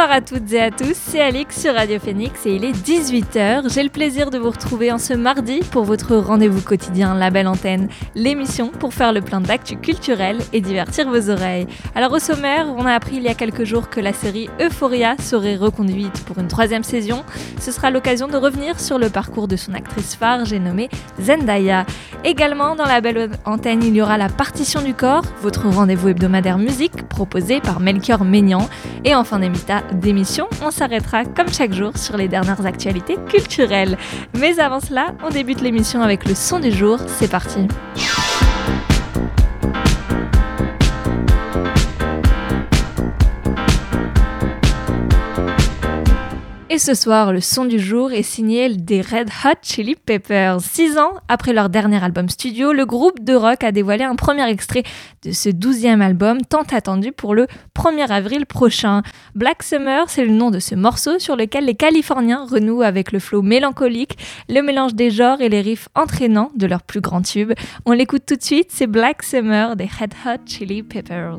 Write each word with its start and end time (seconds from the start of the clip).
Bonsoir 0.00 0.16
à 0.16 0.22
toutes 0.22 0.50
et 0.54 0.62
à 0.62 0.70
tous, 0.70 0.94
c'est 0.94 1.20
Alix 1.20 1.60
sur 1.60 1.74
Radio 1.74 1.98
Phoenix 1.98 2.46
et 2.46 2.54
il 2.54 2.64
est 2.64 2.72
18h. 2.72 3.70
J'ai 3.70 3.82
le 3.82 3.90
plaisir 3.90 4.30
de 4.30 4.38
vous 4.38 4.48
retrouver 4.48 4.90
en 4.90 4.96
ce 4.96 5.12
mardi 5.12 5.60
pour 5.72 5.84
votre 5.84 6.16
rendez-vous 6.16 6.62
quotidien 6.62 7.14
La 7.14 7.28
Belle 7.28 7.48
Antenne, 7.48 7.90
l'émission 8.14 8.68
pour 8.68 8.94
faire 8.94 9.12
le 9.12 9.20
plein 9.20 9.42
d'actu 9.42 9.76
culturel 9.76 10.38
et 10.54 10.62
divertir 10.62 11.06
vos 11.10 11.28
oreilles. 11.28 11.66
Alors 11.94 12.12
au 12.12 12.18
sommaire, 12.18 12.72
on 12.78 12.86
a 12.86 12.94
appris 12.94 13.16
il 13.16 13.24
y 13.24 13.28
a 13.28 13.34
quelques 13.34 13.64
jours 13.64 13.90
que 13.90 14.00
la 14.00 14.14
série 14.14 14.48
Euphoria 14.58 15.16
serait 15.18 15.56
reconduite 15.56 16.24
pour 16.24 16.38
une 16.38 16.48
troisième 16.48 16.82
saison. 16.82 17.22
Ce 17.60 17.70
sera 17.70 17.90
l'occasion 17.90 18.26
de 18.26 18.38
revenir 18.38 18.80
sur 18.80 18.98
le 18.98 19.10
parcours 19.10 19.48
de 19.48 19.56
son 19.56 19.74
actrice 19.74 20.14
phare, 20.14 20.46
j'ai 20.46 20.60
nommé 20.60 20.88
Zendaya. 21.20 21.84
Également 22.24 22.74
dans 22.74 22.86
La 22.86 23.02
Belle 23.02 23.32
Antenne, 23.44 23.82
il 23.82 23.94
y 23.94 24.00
aura 24.00 24.16
la 24.16 24.30
partition 24.30 24.80
du 24.80 24.94
corps, 24.94 25.24
votre 25.42 25.68
rendez-vous 25.68 26.08
hebdomadaire 26.08 26.56
musique 26.56 27.06
proposé 27.08 27.60
par 27.60 27.80
Melchior 27.80 28.24
Maignan. 28.24 28.66
Et 29.04 29.14
en 29.14 29.24
fin 29.24 29.38
d'émission, 29.38 29.60
d'émission, 29.94 30.48
on 30.62 30.70
s'arrêtera 30.70 31.24
comme 31.24 31.52
chaque 31.52 31.72
jour 31.72 31.96
sur 31.96 32.16
les 32.16 32.28
dernières 32.28 32.64
actualités 32.64 33.16
culturelles. 33.28 33.96
Mais 34.38 34.58
avant 34.60 34.80
cela, 34.80 35.14
on 35.24 35.30
débute 35.30 35.60
l'émission 35.60 36.02
avec 36.02 36.26
le 36.26 36.34
son 36.34 36.60
du 36.60 36.70
jour. 36.70 36.98
C'est 37.06 37.30
parti. 37.30 37.66
Et 46.72 46.78
ce 46.78 46.94
soir, 46.94 47.32
le 47.32 47.40
son 47.40 47.64
du 47.64 47.80
jour 47.80 48.12
est 48.12 48.22
signé 48.22 48.68
des 48.68 49.00
Red 49.00 49.28
Hot 49.44 49.58
Chili 49.60 49.96
Peppers. 49.96 50.60
Six 50.60 50.98
ans 50.98 51.14
après 51.26 51.52
leur 51.52 51.68
dernier 51.68 52.00
album 52.00 52.28
studio, 52.28 52.72
le 52.72 52.86
groupe 52.86 53.24
de 53.24 53.34
rock 53.34 53.64
a 53.64 53.72
dévoilé 53.72 54.04
un 54.04 54.14
premier 54.14 54.48
extrait 54.48 54.84
de 55.24 55.32
ce 55.32 55.48
douzième 55.48 56.00
album 56.00 56.42
tant 56.42 56.62
attendu 56.70 57.10
pour 57.10 57.34
le 57.34 57.48
1er 57.74 58.12
avril 58.12 58.46
prochain. 58.46 59.02
Black 59.34 59.64
Summer, 59.64 60.08
c'est 60.08 60.24
le 60.24 60.30
nom 60.30 60.52
de 60.52 60.60
ce 60.60 60.76
morceau 60.76 61.18
sur 61.18 61.34
lequel 61.34 61.64
les 61.64 61.74
Californiens 61.74 62.46
renouent 62.48 62.82
avec 62.82 63.10
le 63.10 63.18
flow 63.18 63.42
mélancolique, 63.42 64.16
le 64.48 64.62
mélange 64.62 64.94
des 64.94 65.10
genres 65.10 65.40
et 65.40 65.48
les 65.48 65.62
riffs 65.62 65.88
entraînants 65.96 66.52
de 66.54 66.68
leur 66.68 66.84
plus 66.84 67.00
grand 67.00 67.22
tube. 67.22 67.52
On 67.84 67.90
l'écoute 67.90 68.22
tout 68.24 68.36
de 68.36 68.44
suite, 68.44 68.68
c'est 68.70 68.86
Black 68.86 69.24
Summer 69.24 69.74
des 69.74 69.86
Red 69.86 70.14
Hot 70.24 70.46
Chili 70.46 70.84
Peppers. 70.84 71.38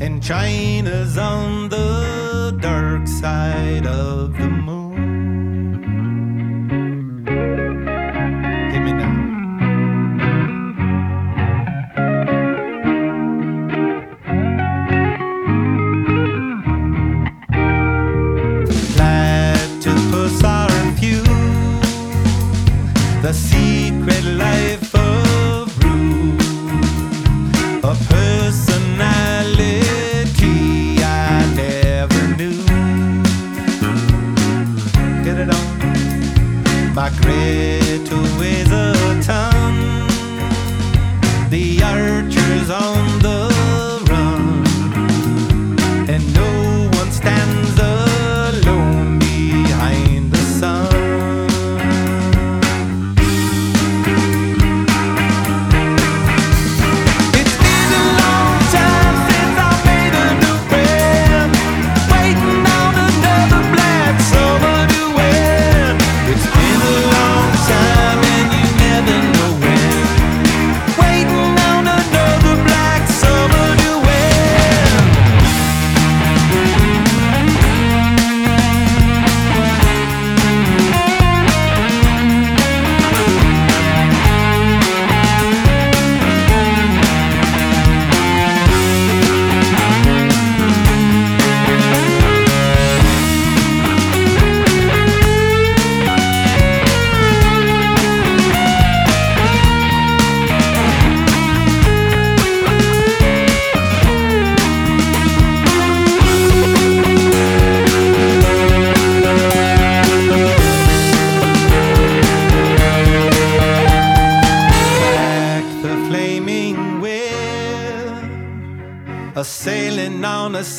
and 0.00 0.22
China's 0.22 1.18
on 1.18 1.68
the 1.68 2.56
dark 2.60 3.06
side 3.06 3.86
of 3.86 4.32
the 4.36 4.48
moon. 4.48 4.79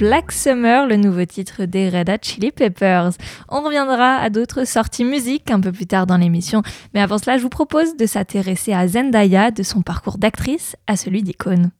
Black 0.00 0.32
Summer, 0.32 0.86
le 0.86 0.96
nouveau 0.96 1.26
titre 1.26 1.66
des 1.66 1.90
Red 1.90 2.08
Hot 2.08 2.22
Chili 2.22 2.52
Peppers. 2.52 3.10
On 3.50 3.60
reviendra 3.60 4.16
à 4.16 4.30
d'autres 4.30 4.64
sorties 4.66 5.04
musique 5.04 5.50
un 5.50 5.60
peu 5.60 5.72
plus 5.72 5.86
tard 5.86 6.06
dans 6.06 6.16
l'émission, 6.16 6.62
mais 6.94 7.02
avant 7.02 7.18
cela, 7.18 7.36
je 7.36 7.42
vous 7.42 7.50
propose 7.50 7.98
de 7.98 8.06
s'intéresser 8.06 8.72
à 8.72 8.88
Zendaya, 8.88 9.50
de 9.50 9.62
son 9.62 9.82
parcours 9.82 10.16
d'actrice 10.16 10.74
à 10.86 10.96
celui 10.96 11.22
d'icône. 11.22 11.70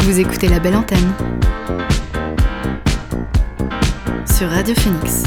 Vous 0.00 0.18
écoutez 0.18 0.48
la 0.48 0.58
belle 0.58 0.74
antenne 0.74 1.12
sur 4.26 4.48
Radio 4.48 4.74
Phoenix. 4.74 5.22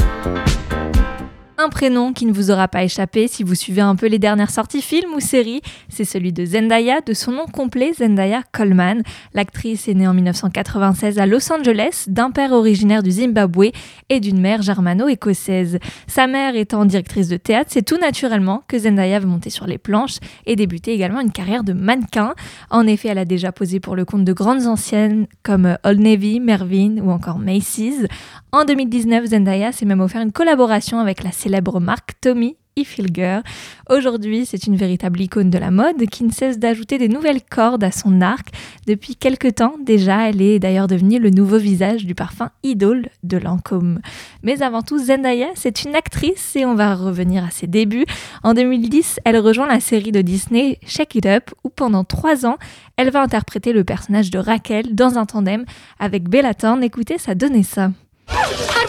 Un 1.64 1.70
prénom 1.70 2.12
qui 2.12 2.26
ne 2.26 2.32
vous 2.32 2.50
aura 2.50 2.68
pas 2.68 2.84
échappé 2.84 3.26
si 3.26 3.42
vous 3.42 3.54
suivez 3.54 3.80
un 3.80 3.96
peu 3.96 4.06
les 4.06 4.18
dernières 4.18 4.50
sorties 4.50 4.82
films 4.82 5.14
ou 5.14 5.20
séries, 5.20 5.62
c'est 5.88 6.04
celui 6.04 6.30
de 6.30 6.44
Zendaya, 6.44 7.00
de 7.00 7.14
son 7.14 7.32
nom 7.32 7.46
complet 7.46 7.94
Zendaya 7.94 8.42
Coleman. 8.52 9.02
L'actrice 9.32 9.88
est 9.88 9.94
née 9.94 10.06
en 10.06 10.12
1996 10.12 11.18
à 11.18 11.24
Los 11.24 11.50
Angeles, 11.50 12.04
d'un 12.06 12.30
père 12.32 12.52
originaire 12.52 13.02
du 13.02 13.12
Zimbabwe 13.12 13.70
et 14.10 14.20
d'une 14.20 14.42
mère 14.42 14.60
germano-écossaise. 14.60 15.78
Sa 16.06 16.26
mère 16.26 16.54
étant 16.54 16.84
directrice 16.84 17.28
de 17.28 17.38
théâtre, 17.38 17.70
c'est 17.72 17.86
tout 17.86 17.98
naturellement 17.98 18.62
que 18.68 18.78
Zendaya 18.78 19.18
veut 19.18 19.26
monter 19.26 19.48
sur 19.48 19.66
les 19.66 19.78
planches 19.78 20.18
et 20.44 20.56
débuter 20.56 20.92
également 20.92 21.20
une 21.20 21.32
carrière 21.32 21.64
de 21.64 21.72
mannequin. 21.72 22.34
En 22.68 22.86
effet, 22.86 23.08
elle 23.08 23.16
a 23.16 23.24
déjà 23.24 23.52
posé 23.52 23.80
pour 23.80 23.96
le 23.96 24.04
compte 24.04 24.26
de 24.26 24.32
grandes 24.34 24.66
anciennes 24.66 25.28
comme 25.42 25.78
Old 25.82 26.00
Navy, 26.00 26.40
Mervyn 26.40 26.98
ou 27.02 27.10
encore 27.10 27.38
Macy's. 27.38 28.06
En 28.52 28.66
2019, 28.66 29.24
Zendaya 29.24 29.72
s'est 29.72 29.86
même 29.86 30.00
offert 30.02 30.20
une 30.20 30.30
collaboration 30.30 30.98
avec 30.98 31.24
la 31.24 31.32
célèbre 31.32 31.53
marque 31.80 32.12
Tommy 32.20 32.56
Hilfiger. 32.76 33.40
Aujourd'hui, 33.88 34.46
c'est 34.46 34.66
une 34.66 34.76
véritable 34.76 35.20
icône 35.20 35.50
de 35.50 35.58
la 35.58 35.70
mode 35.70 36.06
qui 36.06 36.24
ne 36.24 36.32
cesse 36.32 36.58
d'ajouter 36.58 36.98
des 36.98 37.08
nouvelles 37.08 37.42
cordes 37.42 37.84
à 37.84 37.92
son 37.92 38.20
arc. 38.20 38.48
Depuis 38.86 39.14
quelque 39.14 39.48
temps 39.48 39.74
déjà, 39.80 40.28
elle 40.28 40.42
est 40.42 40.58
d'ailleurs 40.58 40.88
devenue 40.88 41.18
le 41.18 41.30
nouveau 41.30 41.58
visage 41.58 42.04
du 42.04 42.14
parfum 42.14 42.50
idole 42.62 43.08
de 43.22 43.36
Lancôme. 43.36 44.00
Mais 44.42 44.62
avant 44.62 44.82
tout, 44.82 44.98
Zendaya, 44.98 45.48
c'est 45.54 45.84
une 45.84 45.94
actrice 45.94 46.56
et 46.56 46.64
on 46.64 46.74
va 46.74 46.94
revenir 46.94 47.44
à 47.44 47.50
ses 47.50 47.66
débuts. 47.66 48.06
En 48.42 48.54
2010, 48.54 49.20
elle 49.24 49.38
rejoint 49.38 49.68
la 49.68 49.80
série 49.80 50.12
de 50.12 50.22
Disney 50.22 50.78
Shake 50.86 51.14
It 51.14 51.26
Up 51.26 51.50
où 51.62 51.68
pendant 51.68 52.04
trois 52.04 52.44
ans, 52.44 52.56
elle 52.96 53.10
va 53.10 53.22
interpréter 53.22 53.72
le 53.72 53.84
personnage 53.84 54.30
de 54.30 54.38
Raquel 54.38 54.94
dans 54.94 55.16
un 55.18 55.26
tandem 55.26 55.64
avec 56.00 56.28
Bella 56.28 56.54
Thorne. 56.54 56.82
Écoutez, 56.82 57.18
ça 57.18 57.34
donnait 57.34 57.62
ça. 57.62 57.90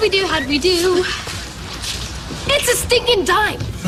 We 0.02 0.10
do? 0.10 0.28
We 0.48 0.60
do? 0.60 1.45
It's 2.48 2.70
a 2.70 2.76
stinking 2.76 3.26
dime. 3.26 3.60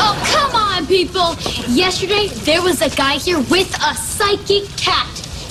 oh, 0.00 0.14
come 0.32 0.54
on, 0.54 0.86
people. 0.86 1.34
Yesterday, 1.72 2.28
there 2.44 2.62
was 2.62 2.82
a 2.82 2.90
guy 2.90 3.14
here 3.14 3.38
with 3.38 3.72
a 3.82 3.94
psychic 3.94 4.68
cat. 4.76 5.08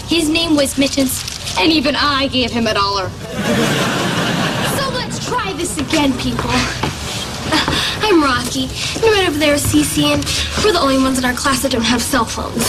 His 0.07 0.29
name 0.29 0.55
was 0.55 0.77
Mittens, 0.77 1.23
and 1.59 1.71
even 1.71 1.95
I 1.95 2.27
gave 2.27 2.51
him 2.51 2.67
a 2.67 2.73
dollar. 2.73 3.09
so 3.09 4.89
let's 4.93 5.25
try 5.25 5.53
this 5.53 5.77
again, 5.77 6.13
people. 6.17 6.49
Uh, 6.49 7.99
I'm 8.03 8.21
Rocky. 8.21 8.63
And 8.95 9.03
right 9.03 9.27
over 9.27 9.37
there 9.37 9.55
is 9.55 9.65
Cece, 9.65 10.03
and 10.03 10.23
we're 10.63 10.73
the 10.73 10.81
only 10.81 10.97
ones 10.97 11.17
in 11.17 11.25
our 11.25 11.33
class 11.33 11.61
that 11.63 11.71
don't 11.71 11.81
have 11.81 12.01
cell 12.01 12.25
phones. 12.25 12.65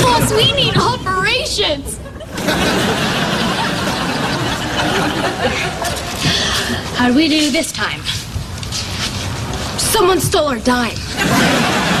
Plus, 0.00 0.32
we 0.32 0.52
need 0.52 0.76
operations. 0.76 1.98
How'd 6.96 7.14
we 7.16 7.28
do 7.28 7.50
this 7.50 7.72
time? 7.72 8.00
Someone 9.90 10.20
stole 10.20 10.46
our 10.46 10.60
dime. 10.60 11.99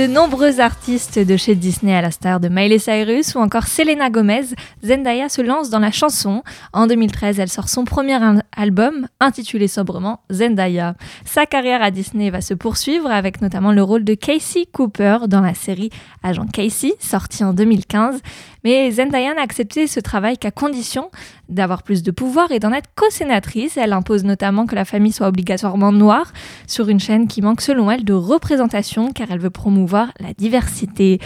De 0.00 0.06
nombreux 0.06 0.60
artistes 0.60 1.18
de 1.18 1.36
chez 1.36 1.54
Disney 1.54 1.94
à 1.94 2.00
la 2.00 2.10
star 2.10 2.40
de 2.40 2.48
Miley 2.48 2.78
Cyrus 2.78 3.34
ou 3.34 3.38
encore 3.38 3.66
Selena 3.66 4.08
Gomez, 4.08 4.44
Zendaya 4.82 5.28
se 5.28 5.42
lance 5.42 5.68
dans 5.68 5.78
la 5.78 5.90
chanson. 5.90 6.42
En 6.72 6.86
2013, 6.86 7.38
elle 7.38 7.50
sort 7.50 7.68
son 7.68 7.84
premier 7.84 8.14
al- 8.14 8.42
album 8.56 9.08
intitulé 9.20 9.68
sobrement 9.68 10.20
Zendaya. 10.32 10.94
Sa 11.26 11.44
carrière 11.44 11.82
à 11.82 11.90
Disney 11.90 12.30
va 12.30 12.40
se 12.40 12.54
poursuivre 12.54 13.10
avec 13.10 13.42
notamment 13.42 13.72
le 13.72 13.82
rôle 13.82 14.04
de 14.04 14.14
Casey 14.14 14.64
Cooper 14.72 15.18
dans 15.28 15.42
la 15.42 15.52
série 15.52 15.90
Agent 16.22 16.46
Casey, 16.46 16.94
sortie 16.98 17.44
en 17.44 17.52
2015. 17.52 18.20
Mais 18.64 18.90
Zendaya 18.90 19.34
n'a 19.34 19.42
accepté 19.42 19.86
ce 19.86 20.00
travail 20.00 20.38
qu'à 20.38 20.50
condition 20.50 21.10
d'avoir 21.48 21.82
plus 21.82 22.02
de 22.02 22.10
pouvoir 22.10 22.52
et 22.52 22.58
d'en 22.58 22.72
être 22.72 22.88
co-sénatrice. 22.94 23.76
Elle 23.76 23.92
impose 23.92 24.24
notamment 24.24 24.66
que 24.66 24.74
la 24.74 24.84
famille 24.84 25.12
soit 25.12 25.28
obligatoirement 25.28 25.92
noire 25.92 26.32
sur 26.66 26.88
une 26.88 27.00
chaîne 27.00 27.26
qui 27.26 27.42
manque 27.42 27.60
selon 27.60 27.90
elle 27.90 28.04
de 28.04 28.12
représentation 28.12 29.12
car 29.12 29.28
elle 29.30 29.40
veut 29.40 29.50
promouvoir 29.50 30.12
la 30.20 30.32
diversité. 30.34 31.18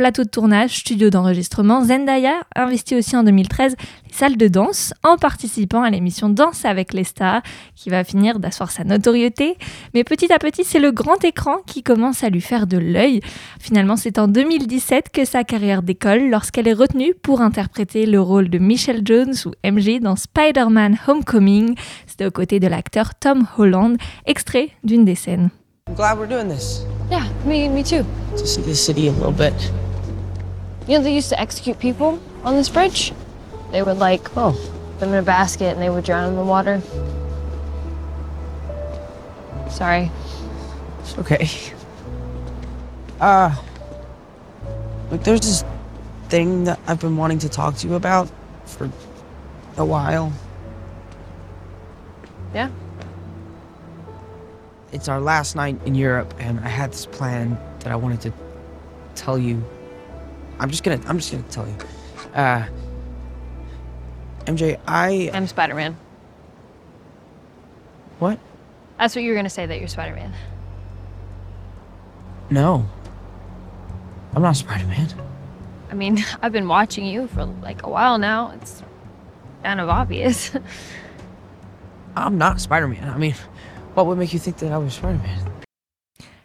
Plateau 0.00 0.24
de 0.24 0.30
tournage, 0.30 0.78
studio 0.78 1.10
d'enregistrement, 1.10 1.84
Zendaya 1.84 2.40
investit 2.56 2.96
aussi 2.96 3.14
en 3.18 3.22
2013 3.22 3.76
les 4.08 4.14
salles 4.14 4.38
de 4.38 4.48
danse 4.48 4.94
en 5.04 5.18
participant 5.18 5.82
à 5.82 5.90
l'émission 5.90 6.30
Danse 6.30 6.64
avec 6.64 6.94
les 6.94 7.04
stars 7.04 7.42
qui 7.76 7.90
va 7.90 8.02
finir 8.02 8.38
d'asseoir 8.38 8.70
sa 8.70 8.82
notoriété. 8.82 9.58
Mais 9.92 10.02
petit 10.02 10.32
à 10.32 10.38
petit, 10.38 10.64
c'est 10.64 10.78
le 10.78 10.90
grand 10.90 11.22
écran 11.22 11.58
qui 11.66 11.82
commence 11.82 12.24
à 12.24 12.30
lui 12.30 12.40
faire 12.40 12.66
de 12.66 12.78
l'œil. 12.78 13.20
Finalement, 13.60 13.96
c'est 13.96 14.18
en 14.18 14.26
2017 14.26 15.10
que 15.12 15.26
sa 15.26 15.44
carrière 15.44 15.82
décolle 15.82 16.30
lorsqu'elle 16.30 16.68
est 16.68 16.72
retenue 16.72 17.12
pour 17.12 17.42
interpréter 17.42 18.06
le 18.06 18.22
rôle 18.22 18.48
de 18.48 18.56
Michelle 18.56 19.02
Jones 19.04 19.34
ou 19.44 19.50
MJ 19.70 20.00
dans 20.00 20.16
Spider-Man 20.16 20.96
Homecoming. 21.08 21.74
C'était 22.06 22.24
aux 22.24 22.30
côtés 22.30 22.58
de 22.58 22.68
l'acteur 22.68 23.14
Tom 23.16 23.46
Holland, 23.58 23.98
extrait 24.24 24.70
d'une 24.82 25.04
des 25.04 25.14
scènes. 25.14 25.50
I'm 25.88 25.94
glad 25.94 26.18
we're 26.18 26.26
doing 26.26 26.48
this. 26.48 26.86
Yeah, 27.10 27.24
me, 27.44 27.68
me 27.68 27.82
too. 27.82 28.06
To 28.38 28.46
see 28.46 28.62
the 28.62 28.74
city 28.74 29.08
a 29.08 29.12
little 29.12 29.30
bit. 29.30 29.70
You 30.90 30.98
know, 30.98 31.04
they 31.04 31.14
used 31.14 31.28
to 31.28 31.38
execute 31.38 31.78
people 31.78 32.20
on 32.42 32.56
this 32.56 32.68
bridge. 32.68 33.12
They 33.70 33.80
would 33.80 33.98
like 33.98 34.36
Oh, 34.36 34.58
put 34.94 34.98
them 34.98 35.10
in 35.10 35.14
a 35.14 35.22
basket 35.22 35.72
and 35.72 35.80
they 35.80 35.88
would 35.88 36.02
drown 36.02 36.30
in 36.30 36.34
the 36.34 36.42
water. 36.42 36.82
Sorry. 39.70 40.10
it's 40.98 41.16
okay. 41.16 41.48
Uh, 43.20 43.54
look, 45.12 45.22
there's 45.22 45.42
this 45.42 45.64
thing 46.28 46.64
that 46.64 46.80
I've 46.88 46.98
been 46.98 47.16
wanting 47.16 47.38
to 47.40 47.48
talk 47.48 47.76
to 47.76 47.86
you 47.86 47.94
about 47.94 48.28
for 48.64 48.90
a 49.76 49.84
while. 49.84 50.32
Yeah. 52.52 52.68
It's 54.90 55.06
our 55.06 55.20
last 55.20 55.54
night 55.54 55.78
in 55.84 55.94
Europe, 55.94 56.34
and 56.40 56.58
I 56.58 56.68
had 56.68 56.90
this 56.90 57.06
plan 57.06 57.56
that 57.78 57.92
I 57.92 57.94
wanted 57.94 58.22
to 58.22 58.32
tell 59.14 59.38
you. 59.38 59.62
I'm 60.60 60.70
just 60.70 60.84
gonna, 60.84 61.00
I'm 61.06 61.18
just 61.18 61.32
gonna 61.32 61.44
tell 61.50 61.66
you. 61.66 61.76
Uh, 62.34 62.66
MJ, 64.44 64.78
I 64.86 65.30
I'm 65.32 65.46
Spider 65.46 65.74
Man. 65.74 65.96
what? 68.18 68.38
That's 68.98 69.14
what 69.16 69.24
you 69.24 69.30
were 69.30 69.36
gonna 69.36 69.50
say 69.50 69.66
that 69.66 69.78
you're 69.78 69.88
Spider 69.88 70.14
Man. 70.14 70.32
No, 72.50 72.84
I'm 74.34 74.42
not 74.42 74.56
Spider-Man. 74.56 75.08
I 75.90 75.94
mean, 75.94 76.18
I've 76.42 76.52
been 76.52 76.68
watching 76.68 77.06
you 77.06 77.26
for 77.28 77.44
like 77.62 77.82
a 77.84 77.88
while 77.88 78.18
now. 78.18 78.52
It's 78.56 78.82
kind 79.62 79.80
of 79.80 79.88
obvious. 79.88 80.50
I'm 82.16 82.38
not 82.38 82.60
Spider-Man. 82.60 83.08
I 83.08 83.18
mean, 83.18 83.34
what 83.94 84.06
would 84.06 84.18
make 84.18 84.32
you 84.32 84.38
think 84.38 84.58
that 84.58 84.72
I 84.72 84.78
was 84.78 84.94
Spider-Man? 84.94 85.38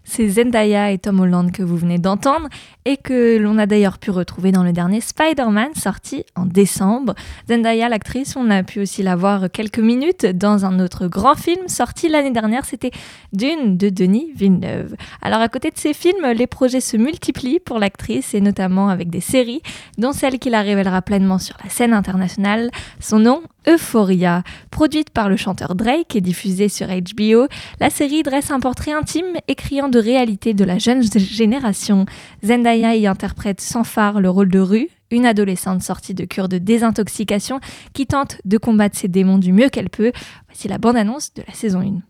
C'est 0.04 0.30
Zendaya 0.30 0.94
et 0.94 1.02
Tom 1.02 1.20
Holland 1.20 1.52
que 1.52 1.64
vous 1.64 1.78
venez 1.78 1.98
d'entendre 1.98 2.50
et 2.86 2.98
que 2.98 3.38
l'on 3.38 3.58
a 3.58 3.66
d'ailleurs 3.66 3.98
pu 3.98 4.12
retrouver 4.12 4.52
dans 4.52 4.64
le 4.64 4.72
dernier 4.72 5.02
Spider-Man 5.02 5.70
sorti 5.76 6.24
en 6.36 6.46
décembre. 6.46 7.16
Zendaya, 7.50 7.90
l'actrice, 7.90 8.36
on 8.36 8.52
a 8.52 8.62
pu 8.62 8.80
aussi 8.80 9.02
la 9.02 9.16
voir 9.16 9.50
quelques 9.52 9.80
minutes 9.80 10.28
dans 10.28 10.66
un 10.66 10.80
autre 10.80 11.08
grand 11.08 11.34
film 11.34 11.68
sorti 11.68 12.10
l'année 12.10 12.32
dernière, 12.32 12.64
c'était 12.64 12.92
Dune 13.34 13.76
de 13.76 13.90
Denis 13.90 14.32
Villeneuve. 14.36 14.96
Alors 15.24 15.40
à 15.40 15.50
côté 15.50 15.72
de 15.72 15.78
ces 15.78 15.94
films, 15.94 16.26
les 16.36 16.46
projets 16.46 16.80
se 16.80 16.96
multiplient 16.96 17.60
pour 17.60 17.80
l'actrice 17.80 18.36
et 18.36 18.42
notamment 18.42 18.90
avec 18.90 19.10
des 19.10 19.20
séries, 19.20 19.64
dont 19.98 20.12
celle 20.12 20.38
qui 20.38 20.52
la 20.52 20.62
révélera 20.62 21.02
pleinement 21.02 21.40
sur 21.40 21.58
la 21.64 21.72
scène 21.72 21.94
internationale. 21.94 22.70
Son 23.00 23.18
nom, 23.18 23.42
Euphoria. 23.68 24.44
Produite 24.70 25.10
par 25.10 25.28
le 25.28 25.38
chanteur 25.38 25.74
Drake 25.74 26.16
et 26.16 26.22
diffusée 26.22 26.70
sur 26.70 26.88
HBO, 26.88 27.48
la 27.80 27.90
série 27.90 28.22
dresse 28.22 28.52
un 28.52 28.60
portrait 28.60 28.92
intime 28.92 29.26
et 29.48 29.56
criant 29.56 29.90
de 29.90 29.98
réalité 29.98 30.54
de 30.54 30.64
la 30.64 30.78
jeune 30.78 31.02
génération. 31.02 32.06
Zendaya 32.44 32.75
y 32.78 33.08
interprète 33.08 33.62
sans 33.62 33.84
phare 33.84 34.20
le 34.20 34.30
rôle 34.30 34.50
de 34.50 34.60
Rue, 34.60 34.90
une 35.12 35.26
adolescente 35.26 35.82
sortie 35.82 36.14
de 36.14 36.26
cure 36.26 36.50
de 36.50 36.58
désintoxication 36.58 37.60
qui 37.94 38.08
tente 38.08 38.38
de 38.46 38.58
combattre 38.58 38.98
ses 38.98 39.08
démons 39.08 39.38
du 39.38 39.54
mieux 39.54 39.70
qu'elle 39.70 39.90
peut. 39.90 40.12
Voici 40.48 40.68
la 40.68 40.78
bande-annonce 40.78 41.34
de 41.34 41.44
la 41.48 41.54
saison 41.54 41.82
1. 41.82 42.02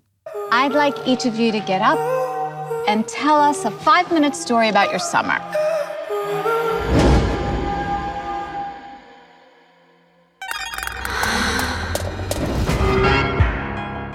I'd 0.52 0.74
like 0.74 0.96
each 1.06 1.26
of 1.26 1.40
you 1.40 1.52
to 1.52 1.60
get 1.66 1.82
up 1.82 2.00
and 2.88 3.04
tell 3.08 3.40
us 3.42 3.66
a 3.66 3.72
five 3.72 4.12
minute 4.12 4.36
story 4.36 4.70
about 4.70 4.90
your 4.90 5.00
summer. 5.00 5.40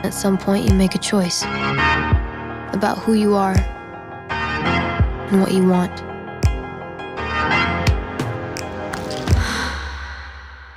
At 0.02 0.14
some 0.14 0.38
point, 0.38 0.68
you 0.68 0.74
make 0.74 0.94
a 0.94 0.98
choice 0.98 1.44
about 2.72 2.98
who 2.98 3.14
you 3.14 3.34
are 3.34 3.54
and 5.30 5.40
what 5.40 5.52
you 5.52 5.68
want. 5.68 6.09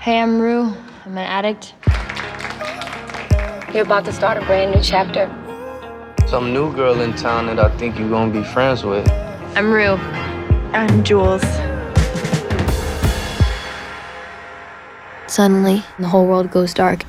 Hey, 0.03 0.19
I'm 0.19 0.37
Rue. 0.37 0.75
I'm 1.05 1.17
an 1.17 1.19
addict. 1.19 1.75
You're 3.73 3.85
about 3.85 4.03
to 4.03 4.11
start 4.11 4.37
a 4.37 4.45
brand 4.45 4.75
new 4.75 4.81
chapter. 4.83 5.31
Some 6.27 6.51
new 6.51 6.73
girl 6.75 6.99
in 6.99 7.13
town 7.13 7.45
that 7.45 7.57
I 7.57 7.69
think 7.77 7.97
you're 7.97 8.09
gonna 8.09 8.33
be 8.33 8.43
friends 8.43 8.83
with. 8.83 9.09
I'm 9.55 9.71
Rue. 9.71 9.95
I'm 10.73 11.05
Jules. 11.05 11.41
Suddenly, 15.27 15.83
the 15.97 16.09
whole 16.09 16.27
world 16.27 16.51
goes 16.51 16.73
dark, 16.73 17.05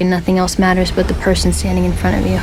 and 0.00 0.08
nothing 0.08 0.38
else 0.38 0.58
matters 0.58 0.90
but 0.90 1.06
the 1.06 1.18
person 1.20 1.52
standing 1.52 1.84
in 1.84 1.92
front 1.92 2.16
of 2.16 2.26
you. 2.32 2.40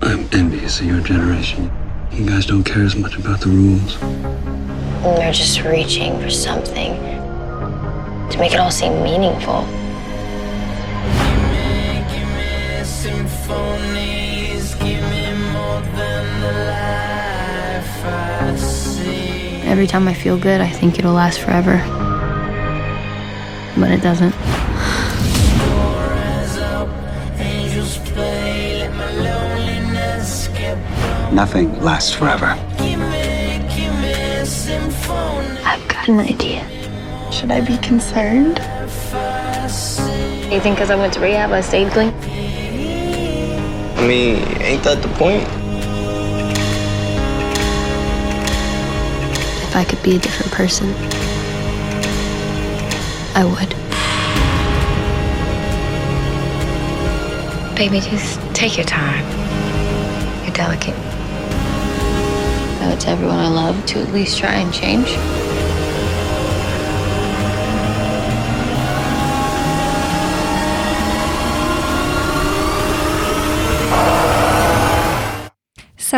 I'm 0.00 0.26
envious 0.32 0.80
of 0.80 0.86
your 0.86 1.02
generation. 1.02 1.70
You 2.10 2.24
guys 2.24 2.46
don't 2.46 2.64
care 2.64 2.84
as 2.84 2.96
much 2.96 3.18
about 3.18 3.40
the 3.40 3.50
rules. 3.50 3.98
They're 5.02 5.32
just 5.32 5.62
reaching 5.62 6.20
for 6.20 6.30
something 6.30 6.94
to 8.30 8.38
make 8.38 8.52
it 8.52 8.58
all 8.58 8.70
seem 8.70 9.02
meaningful. 9.02 9.64
Every 19.68 19.86
time 19.86 20.08
I 20.08 20.14
feel 20.14 20.38
good, 20.38 20.60
I 20.60 20.68
think 20.68 20.98
it'll 20.98 21.12
last 21.12 21.40
forever. 21.40 21.76
But 23.78 23.90
it 23.90 24.02
doesn't. 24.02 24.34
Nothing 31.32 31.80
lasts 31.82 32.12
forever. 32.12 32.67
I've 35.10 35.86
got 35.88 36.08
an 36.08 36.20
idea. 36.20 36.66
Should 37.32 37.50
I 37.50 37.60
be 37.60 37.76
concerned? 37.78 38.58
You 40.52 40.60
think 40.60 40.76
because 40.76 40.90
I 40.90 40.96
went 40.96 41.12
to 41.14 41.20
rehab, 41.20 41.52
I 41.52 41.60
stayed 41.60 41.92
clean? 41.92 42.12
I 43.96 44.06
mean, 44.06 44.36
ain't 44.62 44.82
that 44.84 45.02
the 45.02 45.08
point? 45.16 45.42
If 49.62 49.76
I 49.76 49.84
could 49.84 50.02
be 50.02 50.16
a 50.16 50.18
different 50.18 50.52
person, 50.52 50.94
I 53.34 53.44
would. 53.44 53.74
Baby, 57.76 58.00
just 58.00 58.40
take 58.54 58.76
your 58.76 58.86
time. 58.86 59.24
You're 60.44 60.54
delicate. 60.54 61.07
Tell 62.98 63.12
everyone 63.12 63.38
I 63.38 63.48
love 63.48 63.86
to 63.86 64.00
at 64.00 64.12
least 64.12 64.38
try 64.38 64.54
and 64.54 64.74
change. 64.74 65.47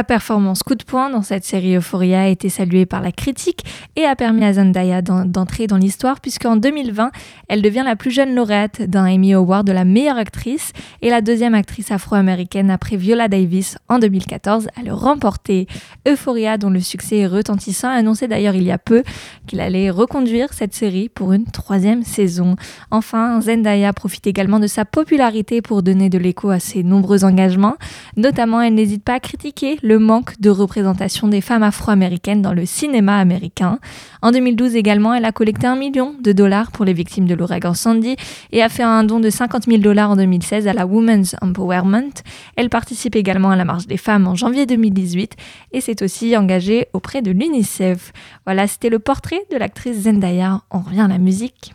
Sa 0.01 0.05
performance 0.05 0.63
coup 0.63 0.77
de 0.77 0.83
poing 0.83 1.11
dans 1.11 1.21
cette 1.21 1.45
série 1.45 1.77
Euphoria 1.77 2.23
a 2.23 2.27
été 2.29 2.49
saluée 2.49 2.87
par 2.87 3.03
la 3.03 3.13
critique 3.13 3.67
et 3.97 4.07
a 4.07 4.17
permis 4.17 4.47
à 4.47 4.55
Zendaya 4.55 5.03
d'en- 5.03 5.27
d'entrer 5.27 5.67
dans 5.67 5.77
l'histoire 5.77 6.21
puisqu'en 6.23 6.57
2020, 6.57 7.11
elle 7.49 7.61
devient 7.61 7.83
la 7.85 7.97
plus 7.97 8.11
jeune 8.11 8.35
lauréate 8.35 8.81
d'un 8.81 9.05
Emmy 9.05 9.35
Award 9.35 9.67
de 9.67 9.73
la 9.73 9.85
meilleure 9.85 10.17
actrice 10.17 10.73
et 11.03 11.11
la 11.11 11.21
deuxième 11.21 11.55
actrice 11.55 11.91
afro-américaine 11.91 12.71
après 12.71 12.97
Viola 12.97 13.29
Davis 13.29 13.77
en 13.91 13.99
2014 13.99 14.69
à 14.75 14.83
le 14.83 14.95
remporter. 14.95 15.67
Euphoria, 16.09 16.57
dont 16.57 16.71
le 16.71 16.81
succès 16.81 17.19
est 17.19 17.27
retentissant, 17.27 17.89
a 17.89 17.93
annoncé 17.97 18.27
d'ailleurs 18.27 18.55
il 18.55 18.63
y 18.63 18.73
a 18.73 18.79
peu 18.79 19.03
qu'il 19.47 19.61
allait 19.61 19.91
reconduire 19.91 20.55
cette 20.55 20.73
série 20.75 21.11
pour 21.11 21.35
une 21.35 21.45
troisième 21.45 22.05
saison. 22.05 22.57
Enfin, 22.91 23.39
Zendaya 23.43 23.93
profite 23.93 24.27
également 24.27 24.61
de 24.61 24.67
sa 24.67 24.87
popularité 24.87 25.61
pour 25.61 25.83
donner 25.83 26.09
de 26.09 26.17
l'écho 26.17 26.49
à 26.49 26.59
ses 26.59 26.83
nombreux 26.85 27.23
engagements. 27.27 27.77
Notamment, 28.17 28.63
elle 28.63 28.75
n'hésite 28.75 29.05
pas 29.05 29.17
à 29.17 29.21
critiquer 29.21 29.79
le 29.83 29.90
manque 29.99 30.41
de 30.41 30.51
représentation 30.51 31.29
des 31.29 31.41
femmes 31.41 31.63
afro-américaines 31.63 32.43
dans 32.43 32.53
le 32.53 32.67
cinéma 32.67 33.19
américain. 33.19 33.79
En 34.23 34.31
2012 34.33 34.77
également, 34.77 35.15
elle 35.15 35.25
a 35.25 35.33
collecté 35.33 35.67
un 35.67 35.77
million 35.77 36.15
de 36.21 36.33
dollars 36.33 36.71
pour 36.71 36.85
les 36.85 36.93
victimes 36.93 37.27
de 37.27 37.35
l'ouragan 37.35 37.75
Sandy 37.75 38.17
et 38.53 38.63
a 38.63 38.69
fait 38.69 38.83
un 38.83 39.05
don 39.05 39.21
de 39.21 39.31
50 39.31 39.65
000 39.65 39.79
dollars 39.79 40.11
en 40.11 40.17
2016 40.17 40.69
à 40.69 40.73
la 40.73 40.87
Women's 40.87 41.37
Empowerment. 41.41 42.23
Elle 42.57 42.71
participe 42.71 43.17
également 43.17 43.51
à 43.51 43.57
la 43.57 43.65
marche 43.65 43.87
des 43.87 43.97
femmes 43.97 44.27
en 44.27 44.35
janvier 44.35 44.67
2018 44.67 45.37
et 45.73 45.81
s'est 45.81 46.03
aussi 46.03 46.37
engagée 46.37 46.89
auprès 46.93 47.23
de 47.23 47.31
l'UNICEF. 47.31 48.13
Voilà, 48.45 48.67
c'était 48.67 48.91
le 48.91 48.99
portrait 48.99 49.45
de 49.51 49.57
l'actrice 49.57 50.03
Zendaya. 50.03 50.63
On 50.71 50.81
revient 50.81 51.01
à 51.01 51.09
la 51.09 51.19
musique. 51.19 51.75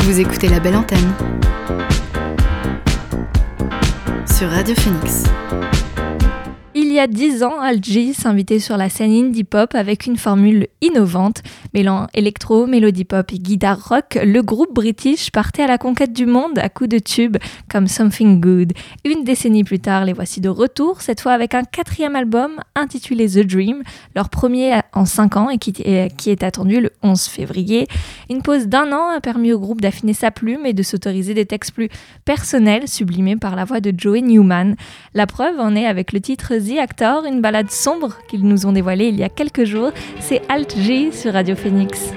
Vous 0.00 0.18
écoutez 0.18 0.48
la 0.48 0.58
belle 0.58 0.76
antenne 0.76 1.12
sur 4.26 4.50
Radio 4.50 4.74
Phoenix. 4.74 5.24
Il 6.92 6.96
y 6.96 7.00
a 7.00 7.06
dix 7.06 7.42
ans, 7.42 7.58
Algie 7.58 8.12
s'invitait 8.12 8.58
sur 8.58 8.76
la 8.76 8.90
scène 8.90 9.12
indie 9.12 9.44
pop 9.44 9.74
avec 9.74 10.04
une 10.04 10.18
formule 10.18 10.66
innovante. 10.82 11.42
Mêlant 11.72 12.06
électro, 12.12 12.66
mélodie 12.66 13.06
pop 13.06 13.32
et 13.32 13.38
guitare 13.38 13.82
rock, 13.82 14.18
le 14.22 14.42
groupe 14.42 14.74
british 14.74 15.30
partait 15.30 15.62
à 15.62 15.66
la 15.66 15.78
conquête 15.78 16.12
du 16.12 16.26
monde 16.26 16.58
à 16.58 16.68
coups 16.68 16.90
de 16.90 16.98
tubes 16.98 17.38
comme 17.70 17.88
Something 17.88 18.42
Good. 18.42 18.74
Une 19.06 19.24
décennie 19.24 19.64
plus 19.64 19.80
tard, 19.80 20.04
les 20.04 20.12
voici 20.12 20.42
de 20.42 20.50
retour, 20.50 21.00
cette 21.00 21.22
fois 21.22 21.32
avec 21.32 21.54
un 21.54 21.64
quatrième 21.64 22.14
album 22.14 22.60
intitulé 22.74 23.26
The 23.26 23.46
Dream, 23.46 23.82
leur 24.14 24.28
premier 24.28 24.78
en 24.92 25.06
cinq 25.06 25.38
ans 25.38 25.48
et 25.48 25.56
qui, 25.56 25.72
qui 25.72 26.30
est 26.30 26.42
attendu 26.42 26.82
le 26.82 26.90
11 27.02 27.22
février. 27.22 27.88
Une 28.28 28.42
pause 28.42 28.66
d'un 28.66 28.92
an 28.92 29.08
a 29.16 29.22
permis 29.22 29.54
au 29.54 29.58
groupe 29.58 29.80
d'affiner 29.80 30.12
sa 30.12 30.30
plume 30.30 30.66
et 30.66 30.74
de 30.74 30.82
s'autoriser 30.82 31.32
des 31.32 31.46
textes 31.46 31.72
plus 31.72 31.88
personnels, 32.26 32.86
sublimés 32.86 33.36
par 33.36 33.56
la 33.56 33.64
voix 33.64 33.80
de 33.80 33.94
Joey 33.96 34.20
Newman. 34.20 34.76
La 35.14 35.26
preuve 35.26 35.58
en 35.58 35.74
est 35.74 35.86
avec 35.86 36.12
le 36.12 36.20
titre 36.20 36.52
The 36.58 36.81
Une 37.24 37.40
balade 37.40 37.70
sombre 37.70 38.18
qu'ils 38.26 38.44
nous 38.44 38.66
ont 38.66 38.72
dévoilée 38.72 39.06
il 39.06 39.16
y 39.16 39.22
a 39.22 39.28
quelques 39.28 39.64
jours. 39.64 39.92
C'est 40.20 40.42
Alt 40.48 40.76
G 40.76 41.12
sur 41.12 41.32
Radio 41.32 41.54
Phoenix. 41.54 42.12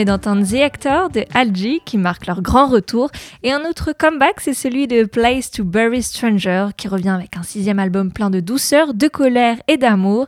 Venez 0.00 0.06
d'entendre 0.06 0.46
The 0.46 0.62
Actor 0.62 1.10
de 1.10 1.24
Algie 1.34 1.82
qui 1.84 1.98
marque 1.98 2.26
leur 2.26 2.40
grand 2.40 2.68
retour 2.68 3.10
et 3.42 3.52
un 3.52 3.68
autre 3.68 3.92
comeback 3.92 4.40
c'est 4.40 4.54
celui 4.54 4.86
de 4.86 5.04
Place 5.04 5.50
to 5.50 5.62
Bury 5.62 6.02
Stranger 6.02 6.68
qui 6.74 6.88
revient 6.88 7.10
avec 7.10 7.36
un 7.36 7.42
sixième 7.42 7.78
album 7.78 8.10
plein 8.10 8.30
de 8.30 8.40
douceur, 8.40 8.94
de 8.94 9.08
colère 9.08 9.58
et 9.68 9.76
d'amour. 9.76 10.26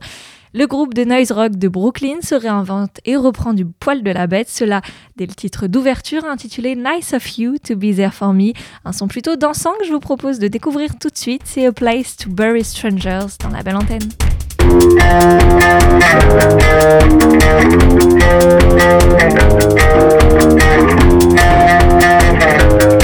Le 0.53 0.67
groupe 0.67 0.93
de 0.93 1.05
noise 1.05 1.33
rock 1.33 1.57
de 1.57 1.69
Brooklyn 1.69 2.21
se 2.23 2.35
réinvente 2.35 2.99
et 3.07 3.17
reprend 3.17 3.55
du 3.55 3.65
poil 3.65 4.03
de 4.03 4.11
la 4.11 4.27
bête, 4.27 4.51
cela 4.51 4.83
dès 5.17 5.25
le 5.25 5.33
titre 5.33 5.69
d'ouverture 5.69 6.27
intitulé 6.27 6.77
Nice 6.77 7.15
of 7.15 7.39
You 7.39 7.57
to 7.57 7.75
Be 7.75 7.97
There 7.97 8.13
For 8.13 8.35
Me, 8.35 8.53
un 8.85 8.93
son 8.93 9.09
plutôt 9.09 9.37
dansant 9.37 9.73
que 9.81 9.87
je 9.87 9.93
vous 9.93 10.01
propose 10.01 10.39
de 10.39 10.49
découvrir 10.49 10.99
tout 10.99 11.09
de 11.09 11.17
suite, 11.17 11.43
c'est 11.47 11.65
A 11.65 11.73
Place 11.73 12.17
to 12.17 12.29
Bury 12.29 12.63
Strangers 12.65 13.39
dans 13.41 13.49
la 13.49 13.63
belle 13.63 13.77
antenne. 13.77 14.11
Thank 14.95 15.43
you. 22.93 23.02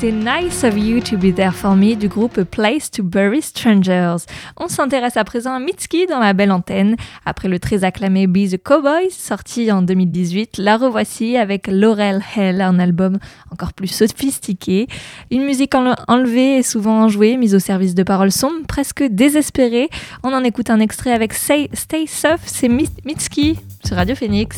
C'était 0.00 0.12
Nice 0.12 0.64
of 0.64 0.76
You 0.76 1.00
to 1.00 1.16
Be 1.16 1.32
There 1.32 1.52
For 1.52 1.76
Me 1.76 1.94
du 1.94 2.08
groupe 2.08 2.42
Place 2.42 2.90
to 2.90 3.02
Bury 3.04 3.40
Strangers. 3.40 4.16
On 4.56 4.66
s'intéresse 4.66 5.16
à 5.16 5.22
présent 5.24 5.54
à 5.54 5.60
Mitski 5.60 6.06
dans 6.06 6.18
la 6.18 6.32
belle 6.32 6.50
antenne. 6.50 6.96
Après 7.24 7.48
le 7.48 7.60
très 7.60 7.84
acclamé 7.84 8.26
Be 8.26 8.48
the 8.50 8.60
Cowboys, 8.60 9.10
sorti 9.10 9.70
en 9.70 9.82
2018, 9.82 10.58
la 10.58 10.78
revoici 10.78 11.36
avec 11.36 11.68
Laurel 11.68 12.22
Hell, 12.34 12.60
un 12.60 12.78
album 12.80 13.18
encore 13.52 13.72
plus 13.72 13.86
sophistiqué. 13.86 14.88
Une 15.30 15.44
musique 15.44 15.74
enle- 15.74 15.94
enlevée 16.08 16.58
et 16.58 16.62
souvent 16.64 17.04
enjouée, 17.04 17.36
mise 17.36 17.54
au 17.54 17.60
service 17.60 17.94
de 17.94 18.02
paroles 18.02 18.32
sombres, 18.32 18.66
presque 18.66 19.04
désespérées. 19.04 19.88
On 20.24 20.32
en 20.32 20.42
écoute 20.42 20.70
un 20.70 20.80
extrait 20.80 21.12
avec 21.12 21.32
Say, 21.32 21.70
Stay 21.72 22.06
Soft, 22.08 22.42
c'est 22.46 22.68
Mi- 22.68 22.88
Mitski 23.04 23.58
sur 23.84 23.96
Radio 23.96 24.16
Phoenix. 24.16 24.56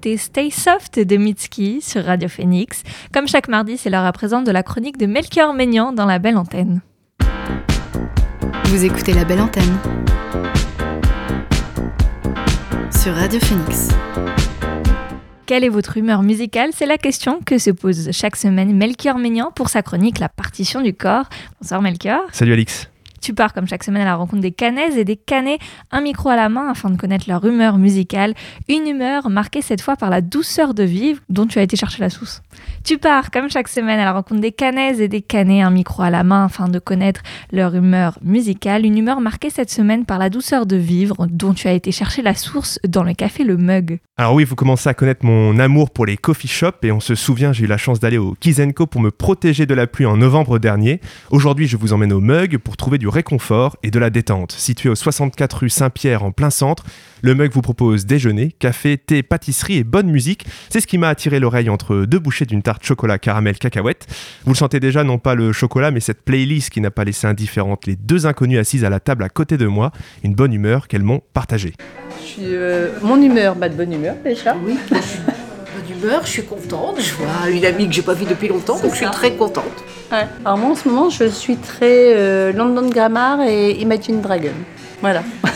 D'écouter 0.00 0.16
Stay 0.16 0.50
Soft 0.50 0.98
de 0.98 1.16
Mitski 1.16 1.80
sur 1.82 2.04
Radio 2.04 2.28
Phoenix. 2.28 2.82
Comme 3.12 3.28
chaque 3.28 3.48
mardi, 3.48 3.76
c'est 3.76 3.90
l'heure 3.90 4.04
à 4.04 4.12
présent 4.12 4.40
de 4.40 4.50
la 4.50 4.62
chronique 4.62 4.96
de 4.96 5.04
Melchior 5.04 5.52
Maignan 5.52 5.92
dans 5.92 6.06
la 6.06 6.18
belle 6.18 6.38
antenne. 6.38 6.80
Vous 8.64 8.84
écoutez 8.84 9.12
la 9.12 9.24
belle 9.24 9.40
antenne 9.40 9.76
sur 12.90 13.14
Radio 13.14 13.40
Phoenix. 13.40 13.88
Quelle 15.44 15.64
est 15.64 15.68
votre 15.68 15.98
humeur 15.98 16.22
musicale? 16.22 16.70
C'est 16.72 16.86
la 16.86 16.96
question 16.96 17.40
que 17.44 17.58
se 17.58 17.70
pose 17.70 18.10
chaque 18.12 18.36
semaine 18.36 18.74
Melchior 18.74 19.18
Maignan 19.18 19.50
pour 19.54 19.68
sa 19.68 19.82
chronique 19.82 20.18
La 20.18 20.30
partition 20.30 20.80
du 20.80 20.94
corps. 20.94 21.28
Bonsoir 21.60 21.82
Melchior. 21.82 22.22
Salut 22.32 22.54
Alix. 22.54 22.88
Tu 23.20 23.34
pars 23.34 23.52
comme 23.52 23.68
chaque 23.68 23.84
semaine 23.84 24.02
à 24.02 24.06
la 24.06 24.14
rencontre 24.16 24.40
des 24.40 24.52
canaises 24.52 24.96
et 24.96 25.04
des 25.04 25.16
canets, 25.16 25.58
un 25.90 26.00
micro 26.00 26.30
à 26.30 26.36
la 26.36 26.48
main 26.48 26.70
afin 26.70 26.88
de 26.88 26.96
connaître 26.96 27.26
leur 27.28 27.44
humeur 27.44 27.76
musicale. 27.76 28.34
Une 28.68 28.86
humeur 28.86 29.28
marquée 29.28 29.60
cette 29.60 29.82
fois 29.82 29.96
par 29.96 30.08
la 30.08 30.22
douceur 30.22 30.72
de 30.72 30.82
vivre 30.82 31.20
dont 31.28 31.46
tu 31.46 31.58
as 31.58 31.62
été 31.62 31.76
chercher 31.76 32.00
la 32.00 32.08
source. 32.08 32.42
Tu 32.82 32.96
pars 32.96 33.30
comme 33.30 33.50
chaque 33.50 33.68
semaine 33.68 33.98
à 33.98 34.04
la 34.04 34.12
rencontre 34.12 34.40
des 34.40 34.52
canaises 34.52 35.00
et 35.00 35.08
des 35.08 35.20
canets, 35.20 35.62
un 35.62 35.70
micro 35.70 36.02
à 36.02 36.10
la 36.10 36.24
main 36.24 36.46
afin 36.46 36.68
de 36.68 36.78
connaître 36.78 37.20
leur 37.52 37.74
humeur 37.74 38.18
musicale. 38.22 38.86
Une 38.86 38.96
humeur 38.96 39.20
marquée 39.20 39.50
cette 39.50 39.70
semaine 39.70 40.06
par 40.06 40.18
la 40.18 40.30
douceur 40.30 40.64
de 40.64 40.76
vivre 40.76 41.26
dont 41.28 41.52
tu 41.52 41.68
as 41.68 41.72
été 41.72 41.92
chercher 41.92 42.22
la 42.22 42.34
source 42.34 42.78
dans 42.88 43.04
le 43.04 43.12
café 43.12 43.44
Le 43.44 43.58
Mug. 43.58 44.00
Alors 44.16 44.34
oui, 44.34 44.44
vous 44.44 44.54
commencez 44.54 44.88
à 44.88 44.94
connaître 44.94 45.24
mon 45.26 45.58
amour 45.58 45.90
pour 45.90 46.06
les 46.06 46.16
coffee 46.16 46.48
shops 46.48 46.84
et 46.84 46.92
on 46.92 47.00
se 47.00 47.14
souvient, 47.14 47.52
j'ai 47.52 47.64
eu 47.64 47.68
la 47.68 47.76
chance 47.76 48.00
d'aller 48.00 48.18
au 48.18 48.34
Kizenko 48.38 48.86
pour 48.86 49.00
me 49.00 49.10
protéger 49.10 49.66
de 49.66 49.74
la 49.74 49.86
pluie 49.86 50.06
en 50.06 50.16
novembre 50.16 50.58
dernier. 50.58 51.00
Aujourd'hui, 51.30 51.66
je 51.66 51.76
vous 51.76 51.92
emmène 51.92 52.12
au 52.12 52.20
Mug 52.20 52.58
pour 52.58 52.76
trouver 52.76 52.98
du 52.98 53.09
réconfort 53.10 53.76
et 53.82 53.90
de 53.90 53.98
la 53.98 54.10
détente. 54.10 54.52
Situé 54.52 54.88
au 54.88 54.94
64 54.94 55.58
rue 55.58 55.68
Saint-Pierre 55.68 56.22
en 56.22 56.32
plein 56.32 56.50
centre, 56.50 56.84
le 57.22 57.34
Mug 57.34 57.52
vous 57.52 57.60
propose 57.60 58.06
déjeuner, 58.06 58.52
café, 58.58 58.96
thé, 58.96 59.22
pâtisserie 59.22 59.78
et 59.78 59.84
bonne 59.84 60.10
musique. 60.10 60.46
C'est 60.70 60.80
ce 60.80 60.86
qui 60.86 60.96
m'a 60.96 61.08
attiré 61.08 61.38
l'oreille 61.38 61.68
entre 61.68 62.06
deux 62.06 62.18
bouchées 62.18 62.46
d'une 62.46 62.62
tarte 62.62 62.84
chocolat 62.84 63.18
caramel 63.18 63.58
cacahuète. 63.58 64.06
Vous 64.44 64.52
le 64.52 64.56
sentez 64.56 64.80
déjà, 64.80 65.04
non 65.04 65.18
pas 65.18 65.34
le 65.34 65.52
chocolat, 65.52 65.90
mais 65.90 66.00
cette 66.00 66.22
playlist 66.22 66.70
qui 66.70 66.80
n'a 66.80 66.90
pas 66.90 67.04
laissé 67.04 67.26
indifférente 67.26 67.86
les 67.86 67.96
deux 67.96 68.26
inconnues 68.26 68.58
assises 68.58 68.84
à 68.84 68.90
la 68.90 69.00
table 69.00 69.22
à 69.22 69.28
côté 69.28 69.56
de 69.56 69.66
moi. 69.66 69.92
Une 70.22 70.34
bonne 70.34 70.52
humeur 70.52 70.88
qu'elles 70.88 71.02
m'ont 71.02 71.20
partagée. 71.32 71.74
Je 72.20 72.26
suis, 72.26 72.42
euh, 72.46 72.88
mon 73.02 73.20
humeur, 73.20 73.56
bah 73.56 73.68
de 73.68 73.74
bonne 73.74 73.92
humeur 73.92 74.16
déjà. 74.24 74.56
Oui, 74.64 74.78
je 76.24 76.28
suis 76.28 76.42
je 76.42 76.46
contente. 76.48 77.00
Je 77.00 77.14
vois 77.14 77.50
une 77.50 77.64
amie 77.64 77.88
que 77.88 77.92
j'ai 77.94 78.02
pas 78.02 78.14
vue 78.14 78.26
depuis 78.26 78.48
longtemps, 78.48 78.78
donc 78.78 78.90
je 78.92 78.96
suis 78.96 79.06
très 79.06 79.32
contente. 79.32 79.64
Ouais. 80.12 80.26
Alors 80.44 80.58
moi 80.58 80.70
en 80.70 80.74
ce 80.74 80.88
moment 80.88 81.10
je 81.10 81.24
suis 81.28 81.56
très 81.56 82.14
euh, 82.16 82.52
London 82.52 82.88
Grammar 82.88 83.42
et 83.42 83.72
Imagine 83.72 84.20
Dragon. 84.20 84.52
Voilà. 85.00 85.22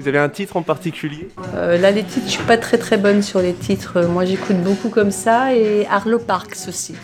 Vous 0.00 0.08
avez 0.08 0.18
un 0.18 0.30
titre 0.30 0.56
en 0.56 0.62
particulier? 0.62 1.28
Euh, 1.54 1.76
là, 1.76 1.90
les 1.90 2.02
titres, 2.02 2.24
je 2.24 2.32
suis 2.32 2.42
pas 2.44 2.56
très 2.56 2.78
très 2.78 2.96
bonne 2.96 3.20
sur 3.20 3.42
les 3.42 3.52
titres. 3.52 3.98
Euh, 3.98 4.08
Moi, 4.08 4.24
j'écoute 4.24 4.56
beaucoup 4.56 4.88
comme 4.88 5.10
ça 5.10 5.54
et 5.54 5.86
Arlo 5.90 6.18
Parks 6.18 6.56
aussi. 6.68 6.94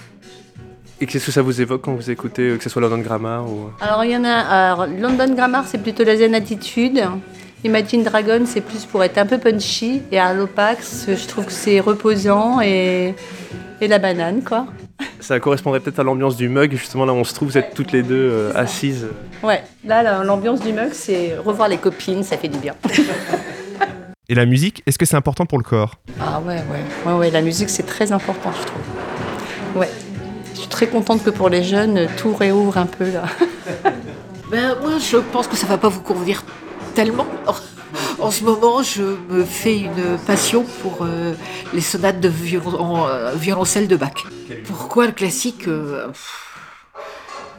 Et 0.99 1.05
qu'est-ce 1.05 1.27
que 1.27 1.33
ça 1.33 1.43
vous 1.43 1.61
évoque 1.61 1.83
quand 1.83 1.95
vous 1.95 2.11
écoutez, 2.11 2.57
que 2.57 2.65
ce 2.65 2.71
soit 2.71 2.81
London 2.81 2.97
Grammar 2.97 3.47
ou... 3.47 3.69
Alors, 3.83 4.03
il 4.03 4.13
y 4.13 4.17
en 4.17 4.25
a. 4.25 4.33
alors, 4.33 4.87
London 4.87 5.35
Grammar, 5.35 5.67
c'est 5.67 5.77
plutôt 5.77 6.05
la 6.05 6.17
zen 6.17 6.35
attitude. 6.35 7.03
Imagine 7.67 8.05
Dragon, 8.05 8.45
c'est 8.47 8.61
plus 8.61 8.85
pour 8.85 9.03
être 9.03 9.19
un 9.19 9.27
peu 9.27 9.39
punchy. 9.39 10.01
Et 10.13 10.21
Arlo 10.21 10.47
Parks, 10.47 10.85
je 11.09 11.27
trouve 11.27 11.47
que 11.47 11.53
c'est 11.53 11.81
reposant 11.81 12.61
et, 12.61 13.13
et 13.81 13.89
la 13.89 13.99
banane, 13.99 14.45
quoi. 14.45 14.69
Ça 15.19 15.41
correspondrait 15.41 15.81
peut-être 15.81 15.99
à 15.99 16.05
l'ambiance 16.05 16.37
du 16.37 16.49
mug, 16.49 16.71
justement 16.71 17.05
là 17.05 17.13
où 17.13 17.17
on 17.17 17.25
se 17.25 17.35
trouve, 17.35 17.49
vous 17.49 17.59
êtes 17.59 17.75
toutes 17.75 17.91
les 17.91 18.05
deux 18.05 18.31
euh, 18.31 18.53
assises. 18.55 19.09
Ouais, 19.43 19.65
là, 19.85 20.05
là, 20.05 20.23
l'ambiance 20.23 20.61
du 20.61 20.73
mug, 20.73 20.91
c'est 20.93 21.37
revoir 21.37 21.69
les 21.69 21.79
copines, 21.79 22.23
ça 22.23 22.37
fait 22.37 22.47
du 22.47 22.59
bien. 22.59 22.75
Et 24.29 24.37
la 24.37 24.47
musique, 24.47 24.85
est-ce 24.87 24.97
que 24.97 25.05
c'est 25.05 25.17
important 25.17 25.45
pour 25.45 25.59
le 25.59 25.65
corps? 25.65 25.97
Ah 26.21 26.41
ouais, 26.47 26.55
ouais, 26.55 27.11
ouais, 27.13 27.19
ouais, 27.19 27.31
la 27.33 27.43
musique 27.43 27.69
c'est 27.69 27.83
très 27.87 28.13
important, 28.13 28.53
je 28.61 28.65
trouve. 28.65 29.81
Ouais, 29.81 29.91
je 30.55 30.61
suis 30.61 30.69
très 30.69 30.87
contente 30.87 31.25
que 31.25 31.31
pour 31.31 31.49
les 31.49 31.65
jeunes, 31.65 32.07
tout 32.17 32.33
réouvre 32.33 32.79
un 32.79 32.87
peu 32.87 33.11
là. 33.11 33.25
Ben, 34.49 34.77
moi, 34.81 34.93
je 35.01 35.17
pense 35.17 35.49
que 35.49 35.57
ça 35.57 35.67
va 35.67 35.77
pas 35.77 35.89
vous 35.89 36.03
convenir 36.03 36.45
tellement. 36.97 37.27
En 38.19 38.31
ce 38.31 38.43
moment, 38.43 38.83
je 38.83 39.03
me 39.31 39.45
fais 39.45 39.79
une 39.79 40.19
passion 40.27 40.65
pour 40.83 40.99
euh, 41.03 41.35
les 41.75 41.83
sonates 41.83 42.21
de 42.21 42.31
en, 42.79 43.07
euh, 43.07 43.35
violoncelle 43.35 43.87
de 43.87 43.97
Bach. 43.97 44.25
Pourquoi 44.67 45.07
le 45.07 45.13
classique 45.13 45.69
euh, 45.69 46.09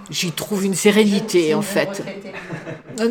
J'y 0.10 0.32
trouve 0.32 0.66
une 0.66 0.74
sérénité, 0.74 1.54
en 1.54 1.62
fait. 1.62 2.04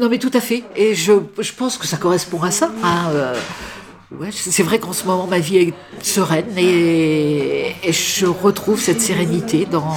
Non, 0.01 0.09
mais 0.09 0.19
tout 0.19 0.33
à 0.35 0.41
fait. 0.41 0.65
Et 0.75 0.95
je, 0.95 1.13
pense 1.57 1.79
que 1.79 1.87
ça 1.87 1.97
correspond 1.97 2.43
à 2.43 2.51
ça. 2.51 2.71
hein, 2.83 3.11
c'est 4.33 4.63
vrai 4.63 4.79
qu'en 4.79 4.93
ce 4.93 5.05
moment, 5.05 5.27
ma 5.27 5.39
vie 5.39 5.59
est 5.59 5.75
sereine 6.03 6.57
et, 6.57 7.75
et 7.85 7.93
je 7.93 8.27
retrouve 8.27 8.81
cette 8.81 9.01
sérénité 9.01 9.67
dans, 9.67 9.95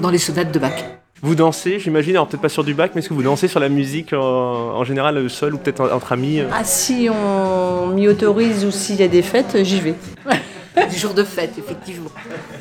dans 0.00 0.10
les 0.10 0.18
sonates 0.18 0.52
de 0.52 0.58
Bach. 0.58 0.95
Vous 1.22 1.34
dansez, 1.34 1.78
j'imagine, 1.80 2.12
alors 2.12 2.28
peut-être 2.28 2.42
pas 2.42 2.48
sur 2.48 2.62
du 2.64 2.74
bac, 2.74 2.92
mais 2.94 3.00
est-ce 3.00 3.08
que 3.08 3.14
vous 3.14 3.22
dansez 3.22 3.48
sur 3.48 3.58
la 3.60 3.68
musique 3.68 4.12
en, 4.12 4.18
en 4.20 4.84
général 4.84 5.16
euh, 5.16 5.28
seul 5.28 5.54
ou 5.54 5.58
peut-être 5.58 5.80
en- 5.80 5.90
entre 5.94 6.12
amis 6.12 6.40
euh 6.40 6.48
Ah 6.52 6.62
si 6.62 7.08
on 7.10 7.88
m'y 7.88 8.06
autorise 8.06 8.64
ou 8.64 8.70
s'il 8.70 8.96
y 8.96 9.02
a 9.02 9.08
des 9.08 9.22
fêtes, 9.22 9.56
j'y 9.64 9.80
vais. 9.80 9.94
Des 10.76 10.98
jours 10.98 11.14
de 11.14 11.24
fête, 11.24 11.52
effectivement. 11.56 12.10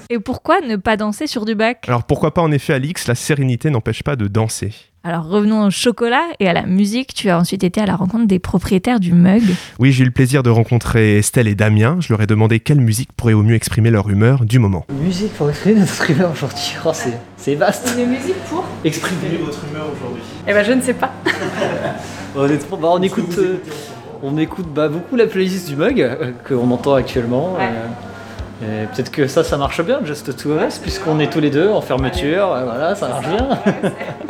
Et 0.10 0.20
pourquoi 0.20 0.62
ne 0.62 0.78
pas 0.78 0.96
danser 0.96 1.28
sur 1.28 1.44
du 1.44 1.54
bac? 1.54 1.84
Alors 1.90 2.06
pourquoi 2.06 2.34
pas 2.34 2.42
en 2.42 2.50
effet 2.54 2.72
Alix, 2.72 3.08
la 3.10 3.16
sérénité 3.16 3.70
n'empêche 3.70 4.04
pas 4.04 4.16
de 4.16 4.28
danser. 4.28 4.72
Alors 5.08 5.28
revenons 5.28 5.68
au 5.68 5.70
chocolat 5.70 6.24
et 6.40 6.50
à 6.50 6.54
la 6.54 6.64
musique. 6.66 7.14
Tu 7.14 7.30
as 7.30 7.38
ensuite 7.38 7.64
été 7.64 7.80
à 7.80 7.86
la 7.86 7.96
rencontre 7.96 8.26
des 8.26 8.40
propriétaires 8.40 9.00
du 9.00 9.14
mug. 9.14 9.44
Oui, 9.78 9.92
j'ai 9.92 10.02
eu 10.02 10.06
le 10.06 10.12
plaisir 10.12 10.42
de 10.42 10.50
rencontrer 10.50 11.20
Estelle 11.20 11.48
et 11.48 11.54
Damien. 11.54 11.98
Je 12.00 12.12
leur 12.12 12.24
ai 12.24 12.26
demandé 12.26 12.60
quelle 12.60 12.82
musique 12.82 13.10
pourrait 13.16 13.34
au 13.34 13.44
mieux 13.44 13.54
exprimer 13.54 13.92
leur 13.92 14.10
humeur 14.10 14.46
du 14.46 14.58
moment. 14.58 14.84
Musique 15.04 15.32
pour 15.36 15.48
exprimer 15.48 15.82
notre 15.82 16.10
humeur 16.10 16.32
aujourd'hui. 16.32 16.74
Oh, 16.84 16.90
c'est, 16.92 17.14
c'est 17.38 17.54
vaste. 17.54 17.96
Une 18.00 18.10
musique 18.10 18.34
pour 18.50 18.66
Exprimer 18.84 19.38
votre 19.46 19.64
humeur 19.70 19.86
aujourd'hui. 19.96 20.24
Eh 20.48 20.54
ben 20.54 20.66
je 20.66 20.72
ne 20.72 20.82
sais 20.82 20.96
pas. 20.96 21.12
Honnêtement, 22.36 22.78
bah, 22.78 22.88
on 22.94 23.02
écoute, 23.04 23.38
euh, 23.38 23.62
on 24.24 24.40
écoute 24.40 24.74
bah, 24.74 24.88
beaucoup 24.88 25.16
la 25.16 25.28
playlist 25.28 25.70
du 25.70 25.76
mug 25.76 26.02
euh, 26.02 26.32
qu'on 26.48 26.72
entend 26.72 26.96
actuellement. 26.96 27.54
Ouais. 27.54 27.62
euh, 27.62 27.88
et 28.62 28.86
peut-être 28.88 29.12
que 29.12 29.28
ça, 29.28 29.44
ça 29.44 29.58
marche 29.58 29.84
bien, 29.84 30.00
Just 30.06 30.36
Two 30.38 30.54
Us, 30.66 30.78
puisqu'on 30.78 31.20
est 31.20 31.30
tous 31.30 31.42
les 31.42 31.50
deux 31.50 31.70
en 31.70 31.82
fermeture. 31.82 32.54
euh, 32.54 32.64
voilà, 32.64 32.96
ça 32.96 33.10
marche 33.10 33.28
bien. 33.28 33.50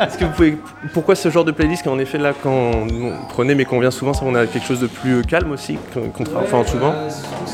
Est-ce 0.06 0.18
que 0.18 0.24
vous 0.24 0.32
pouvez. 0.32 0.58
Pourquoi 0.92 1.14
ce 1.14 1.30
genre 1.30 1.44
de 1.44 1.52
playlist 1.52 1.84
qu'en 1.84 1.98
effet 1.98 2.18
là, 2.18 2.32
quand 2.42 2.50
on 2.50 3.12
prenait 3.28 3.54
mais 3.54 3.64
qu'on 3.64 3.78
vient 3.80 3.90
souvent, 3.92 4.12
ça 4.14 4.22
on 4.26 4.34
a 4.34 4.46
quelque 4.46 4.66
chose 4.66 4.80
de 4.80 4.88
plus 4.88 5.22
calme 5.22 5.52
aussi, 5.52 5.78
enfin 6.36 6.64
souvent 6.64 6.92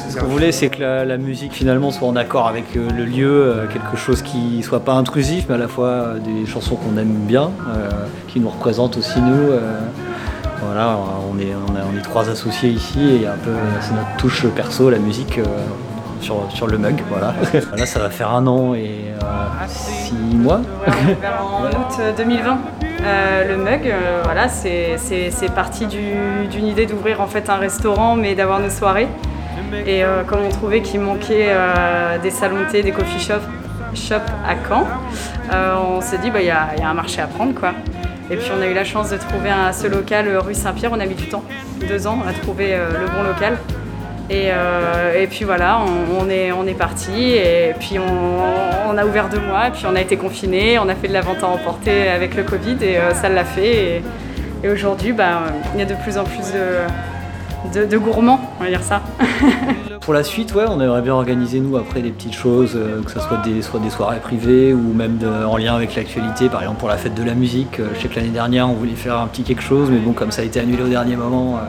Ce 0.08 0.18
qu'on 0.18 0.26
voulait, 0.26 0.50
c'est 0.52 0.68
que 0.70 0.80
la, 0.80 1.04
la 1.04 1.18
musique 1.18 1.52
finalement 1.52 1.90
soit 1.90 2.08
en 2.08 2.16
accord 2.16 2.48
avec 2.48 2.76
euh, 2.76 2.88
le 2.96 3.04
lieu, 3.04 3.30
euh, 3.30 3.66
quelque 3.66 3.96
chose 3.96 4.22
qui 4.22 4.62
soit 4.62 4.80
pas 4.80 4.92
intrusif, 4.94 5.46
mais 5.48 5.56
à 5.56 5.58
la 5.58 5.68
fois 5.68 5.86
euh, 5.88 6.18
des 6.18 6.46
chansons 6.46 6.76
qu'on 6.76 6.96
aime 6.96 7.12
bien, 7.26 7.50
euh, 7.68 7.88
qui 8.28 8.40
nous 8.40 8.48
représentent 8.48 8.96
aussi 8.96 9.20
nous. 9.20 9.50
euh, 9.52 9.78
voilà, 10.64 10.96
on 11.32 11.38
est, 11.40 11.52
on, 11.68 11.74
a- 11.74 11.80
on 11.92 11.98
est 11.98 12.02
trois 12.02 12.30
associés 12.30 12.70
ici 12.70 13.20
et 13.22 13.26
un 13.26 13.36
peu, 13.44 13.50
euh, 13.50 13.56
c'est 13.80 13.92
notre 13.94 14.16
touche 14.16 14.46
perso, 14.46 14.88
la 14.90 14.98
musique 14.98 15.38
euh, 15.38 15.44
sur, 16.22 16.36
sur 16.50 16.66
le 16.66 16.78
mug. 16.78 17.02
Voilà. 17.10 17.34
Là, 17.76 17.86
ça 17.86 17.98
va 17.98 18.10
faire 18.10 18.30
un 18.30 18.46
an 18.46 18.74
et 18.74 19.12
euh, 19.22 19.66
six 19.68 20.14
mois. 20.14 20.60
En 21.40 21.64
août 21.66 21.96
euh, 22.00 22.12
2020. 22.16 22.58
Euh, 23.04 23.48
le 23.48 23.56
mug, 23.56 23.80
euh, 23.86 24.20
voilà, 24.24 24.48
c'est 24.48 24.96
parti 25.54 25.86
du- 25.86 26.46
d'une 26.50 26.66
idée 26.66 26.86
d'ouvrir 26.86 27.20
en 27.20 27.26
fait 27.26 27.50
un 27.50 27.56
restaurant, 27.56 28.14
mais 28.16 28.34
d'avoir 28.34 28.60
nos 28.60 28.70
soirées. 28.70 29.08
Et 29.86 30.04
euh, 30.04 30.22
comme 30.24 30.40
on 30.46 30.50
trouvait 30.50 30.82
qu'il 30.82 31.00
manquait 31.00 31.46
euh, 31.48 32.18
des 32.18 32.30
salons 32.30 32.60
de 32.60 32.64
thé, 32.70 32.82
des 32.82 32.92
coffee 32.92 33.18
shops 33.20 33.42
shop 33.94 34.14
à 34.46 34.54
Caen, 34.68 34.86
euh, 35.52 35.74
on 35.96 36.00
s'est 36.00 36.18
dit 36.18 36.30
bah 36.30 36.40
il 36.40 36.46
y, 36.46 36.50
a 36.50 36.68
y 36.78 36.82
a 36.82 36.88
un 36.88 36.94
marché 36.94 37.20
à 37.20 37.26
prendre 37.26 37.54
quoi. 37.54 37.72
Et 38.30 38.36
puis 38.36 38.50
on 38.56 38.62
a 38.62 38.66
eu 38.66 38.72
la 38.74 38.84
chance 38.84 39.10
de 39.10 39.16
trouver 39.16 39.50
un, 39.50 39.72
ce 39.72 39.86
local 39.86 40.28
euh, 40.28 40.40
rue 40.40 40.54
Saint-Pierre. 40.54 40.90
On 40.94 41.00
a 41.00 41.06
mis 41.06 41.14
du 41.14 41.26
temps, 41.28 41.42
deux 41.88 42.06
ans, 42.06 42.18
à 42.28 42.32
trouver 42.32 42.68
euh, 42.74 42.88
le 43.00 43.06
bon 43.06 43.22
local. 43.28 43.58
Et, 44.32 44.48
euh, 44.50 45.20
et 45.22 45.26
puis 45.26 45.44
voilà, 45.44 45.80
on, 46.18 46.30
est, 46.30 46.52
on 46.52 46.66
est 46.66 46.72
parti 46.72 47.34
et 47.34 47.74
puis 47.78 47.98
on, 47.98 48.96
a 48.96 49.04
ouvert 49.04 49.28
deux 49.28 49.40
mois 49.40 49.68
et 49.68 49.70
puis 49.70 49.84
on 49.86 49.94
a 49.94 50.00
été 50.00 50.16
confinés, 50.16 50.78
on 50.78 50.88
a 50.88 50.94
fait 50.94 51.08
de 51.08 51.12
la 51.12 51.20
vente 51.20 51.42
à 51.42 51.48
emporter 51.48 52.08
avec 52.08 52.34
le 52.34 52.42
Covid 52.42 52.76
et 52.80 52.96
euh, 52.96 53.12
ça 53.12 53.28
l'a 53.28 53.44
fait. 53.44 54.02
Et, 54.64 54.70
aujourd'hui, 54.70 55.12
bah, 55.12 55.42
il 55.74 55.80
y 55.80 55.82
a 55.82 55.86
de 55.86 55.94
plus 55.94 56.16
en 56.16 56.24
plus 56.24 56.52
de, 57.74 57.96
gourmands, 57.98 58.40
on 58.58 58.64
va 58.64 58.70
dire 58.70 58.82
ça. 58.82 59.02
Pour 60.00 60.14
la 60.14 60.22
suite, 60.22 60.54
ouais, 60.54 60.64
on 60.66 60.80
aimerait 60.80 61.02
bien 61.02 61.14
organiser 61.14 61.60
nous 61.60 61.76
après 61.76 62.00
des 62.00 62.10
petites 62.10 62.34
choses, 62.34 62.72
euh, 62.74 63.02
que 63.02 63.10
ce 63.10 63.20
soit 63.20 63.42
des, 63.44 63.60
soit 63.60 63.80
des 63.80 63.90
soirées 63.90 64.20
privées 64.20 64.72
ou 64.72 64.94
même 64.94 65.18
en 65.46 65.58
lien 65.58 65.74
avec 65.74 65.94
l'actualité. 65.94 66.48
Par 66.48 66.62
exemple, 66.62 66.80
pour 66.80 66.88
la 66.88 66.96
fête 66.96 67.14
de 67.14 67.22
la 67.22 67.34
musique, 67.34 67.80
je 67.94 68.00
sais 68.00 68.08
que 68.08 68.16
l'année 68.16 68.28
dernière 68.28 68.68
on 68.68 68.74
voulait 68.74 68.92
faire 68.92 69.18
un 69.18 69.26
petit 69.26 69.42
quelque 69.42 69.62
chose, 69.62 69.90
mais 69.90 69.98
bon, 69.98 70.12
comme 70.12 70.30
ça 70.30 70.40
a 70.40 70.44
été 70.44 70.58
annulé 70.58 70.82
au 70.82 70.88
dernier 70.88 71.16
moment, 71.16 71.60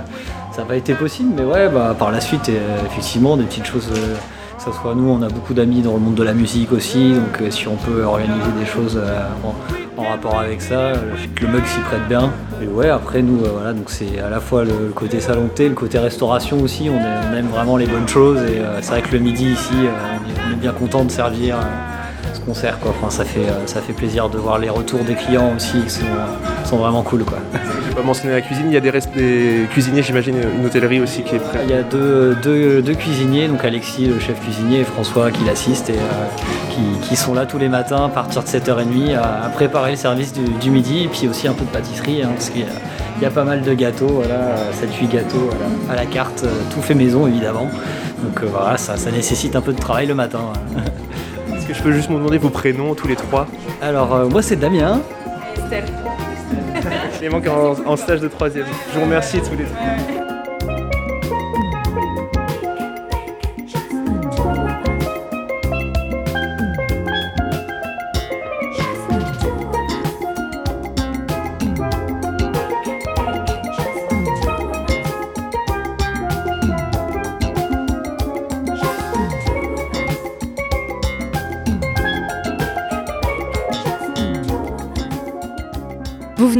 ça 0.54 0.62
n'a 0.62 0.68
pas 0.68 0.76
été 0.76 0.94
possible. 0.94 1.34
Mais 1.36 1.44
ouais, 1.44 1.68
bah, 1.70 1.96
par 1.98 2.12
la 2.12 2.22
suite, 2.22 2.50
euh, 2.50 2.86
effectivement, 2.86 3.36
des 3.36 3.44
petites 3.44 3.66
choses. 3.66 3.89
euh, 3.92 4.16
que 4.58 4.72
ce 4.72 4.80
soit 4.80 4.94
nous, 4.96 5.10
on 5.10 5.22
a 5.24 5.28
beaucoup 5.28 5.54
d'amis 5.54 5.82
dans 5.82 5.94
le 5.94 6.00
monde 6.00 6.16
de 6.16 6.24
la 6.24 6.34
musique 6.34 6.72
aussi, 6.72 7.16
donc 7.16 7.42
euh, 7.42 7.52
si 7.52 7.68
on 7.68 7.76
peut 7.76 8.04
organiser 8.04 8.52
des 8.58 8.66
choses 8.66 9.02
en, 9.44 10.04
rapport 10.04 10.39
avec 10.39 10.62
ça, 10.62 10.94
le 10.94 11.48
mug 11.48 11.66
s'y 11.66 11.80
prête 11.80 12.08
bien. 12.08 12.32
Et 12.62 12.68
ouais, 12.68 12.89
après 12.89 13.22
nous, 13.22 13.39
voilà, 13.39 13.74
donc 13.74 13.89
c'est 13.89 14.20
à 14.20 14.30
la 14.30 14.39
fois 14.39 14.63
le, 14.63 14.92
côté 14.96 15.20
salon 15.20 15.50
le 15.58 15.70
côté 15.72 15.98
restauration 15.98 16.62
aussi, 16.62 16.89
on, 16.89 17.36
aime 17.36 17.48
vraiment 17.48 17.78
les 17.78 17.88
bonnes 17.88 18.08
choses 18.08 18.42
et 18.44 18.62
c'est 18.82 18.92
vrai 18.92 19.02
que 19.02 19.12
le 19.12 19.20
midi 19.20 19.52
ici, 19.52 19.74
on, 19.74 20.52
est, 20.52 20.56
bien 20.56 20.72
content 20.72 21.04
de 21.04 21.12
servir 21.12 21.58
ce 22.34 22.39
qu'on 22.42 22.54
sert, 22.54 22.80
quoi. 22.80 22.92
Enfin, 22.92 23.10
ça 23.10 23.26
fait, 23.26 23.48
ça 23.66 23.82
fait 23.82 23.94
plaisir 23.94 24.30
de 24.30 24.38
voir 24.38 24.60
les 24.60 24.70
retours 24.70 25.04
des 25.04 25.16
clients 25.16 25.52
aussi 25.56 25.82
qui 25.82 25.89
sont, 25.89 26.06
sont 26.63 26.78
vraiment 26.78 27.02
cool, 27.02 27.24
quoi. 27.26 27.39
Je 27.94 27.98
vais 28.00 28.02
pas 28.02 28.08
mentionner 28.08 28.34
la 28.34 28.42
cuisine, 28.42 28.66
il 28.70 28.74
y 28.74 28.78
a 28.78 28.80
des, 28.80 28.90
rest- 28.90 29.14
des 29.16 29.68
cuisiniers, 29.70 30.02
j'imagine, 30.02 30.36
une 30.58 30.66
hôtellerie 30.66 31.00
aussi 31.00 31.22
qui 31.22 31.36
est 31.36 31.40
prête. 31.40 31.62
Il 31.66 31.70
y 31.70 31.78
a 31.78 31.84
deux, 31.84 32.36
deux- 32.42 32.82
deux 32.82 32.96
cuisiniers, 32.96 33.48
donc 33.48 33.64
Alexis, 33.64 34.08
le 34.08 34.20
chef 34.20 34.40
cuisinier, 34.42 34.80
et 34.80 34.84
François 34.84 35.30
qui 35.30 35.44
l'assiste 35.44 35.92
et 35.92 35.94
euh, 35.94 36.72
qui, 36.72 37.08
qui 37.08 37.16
sont 37.16 37.36
là 37.36 37.46
tous 37.46 37.60
les 37.60 37.70
matins 37.70 38.06
à 38.06 38.10
partir 38.10 38.42
de 38.42 38.48
7h30 38.48 39.16
à, 39.16 39.46
à 39.46 39.50
préparer 39.50 39.92
le 39.92 39.98
service 39.98 40.34
du, 40.34 40.42
du 40.60 40.72
midi 40.72 41.04
et 41.04 41.08
puis 41.08 41.28
aussi 41.28 41.48
un 41.48 41.54
peu 41.54 41.66
de 41.66 41.70
pâtisserie 41.70 42.24
hein, 42.24 42.30
parce 42.34 42.50
qu'il 42.50 42.62
y, 42.62 42.64
a- 42.64 42.68
il 43.18 43.22
y 43.22 43.26
a 43.28 43.30
pas 43.30 43.44
mal 43.44 43.62
de 43.62 43.74
gâteaux, 43.76 44.08
voilà, 44.08 44.56
7-8 44.74 45.10
gâteaux 45.14 45.50
voilà, 45.52 45.66
à 45.92 45.96
la 45.96 46.08
carte, 46.08 46.46
euh, 46.46 46.62
tout 46.74 46.82
fait 46.82 46.96
maison 46.96 47.28
évidemment. 47.28 47.70
Donc 48.24 48.42
euh, 48.42 48.48
voilà, 48.52 48.76
ça, 48.78 48.98
ça 48.98 49.12
nécessite 49.12 49.56
un 49.56 49.62
peu 49.62 49.72
de 49.72 49.80
travail 49.80 50.08
le 50.08 50.16
matin. 50.16 50.40
hein. 50.78 50.82
Est-ce 51.56 51.68
que 51.68 51.76
je 51.76 51.84
peux 51.84 51.92
juste 51.92 52.10
me 52.10 52.16
demander 52.16 52.40
vos 52.40 52.50
prénoms 52.50 52.96
tous 52.96 53.08
les 53.08 53.16
trois? 53.16 53.46
Alors 53.84 54.16
euh, 54.16 54.26
moi 54.30 54.42
c'est 54.42 54.56
Damien. 54.56 55.00
Estelle. 55.56 55.86
Il 57.24 57.30
manque 57.30 57.48
en, 57.48 57.72
en 57.86 57.96
stage 57.96 58.20
de 58.20 58.28
troisième. 58.28 58.66
Je 58.92 59.00
vous 59.00 59.06
remercie 59.06 59.40
tous 59.40 59.56
les 59.56 59.64
trois. 59.64 60.12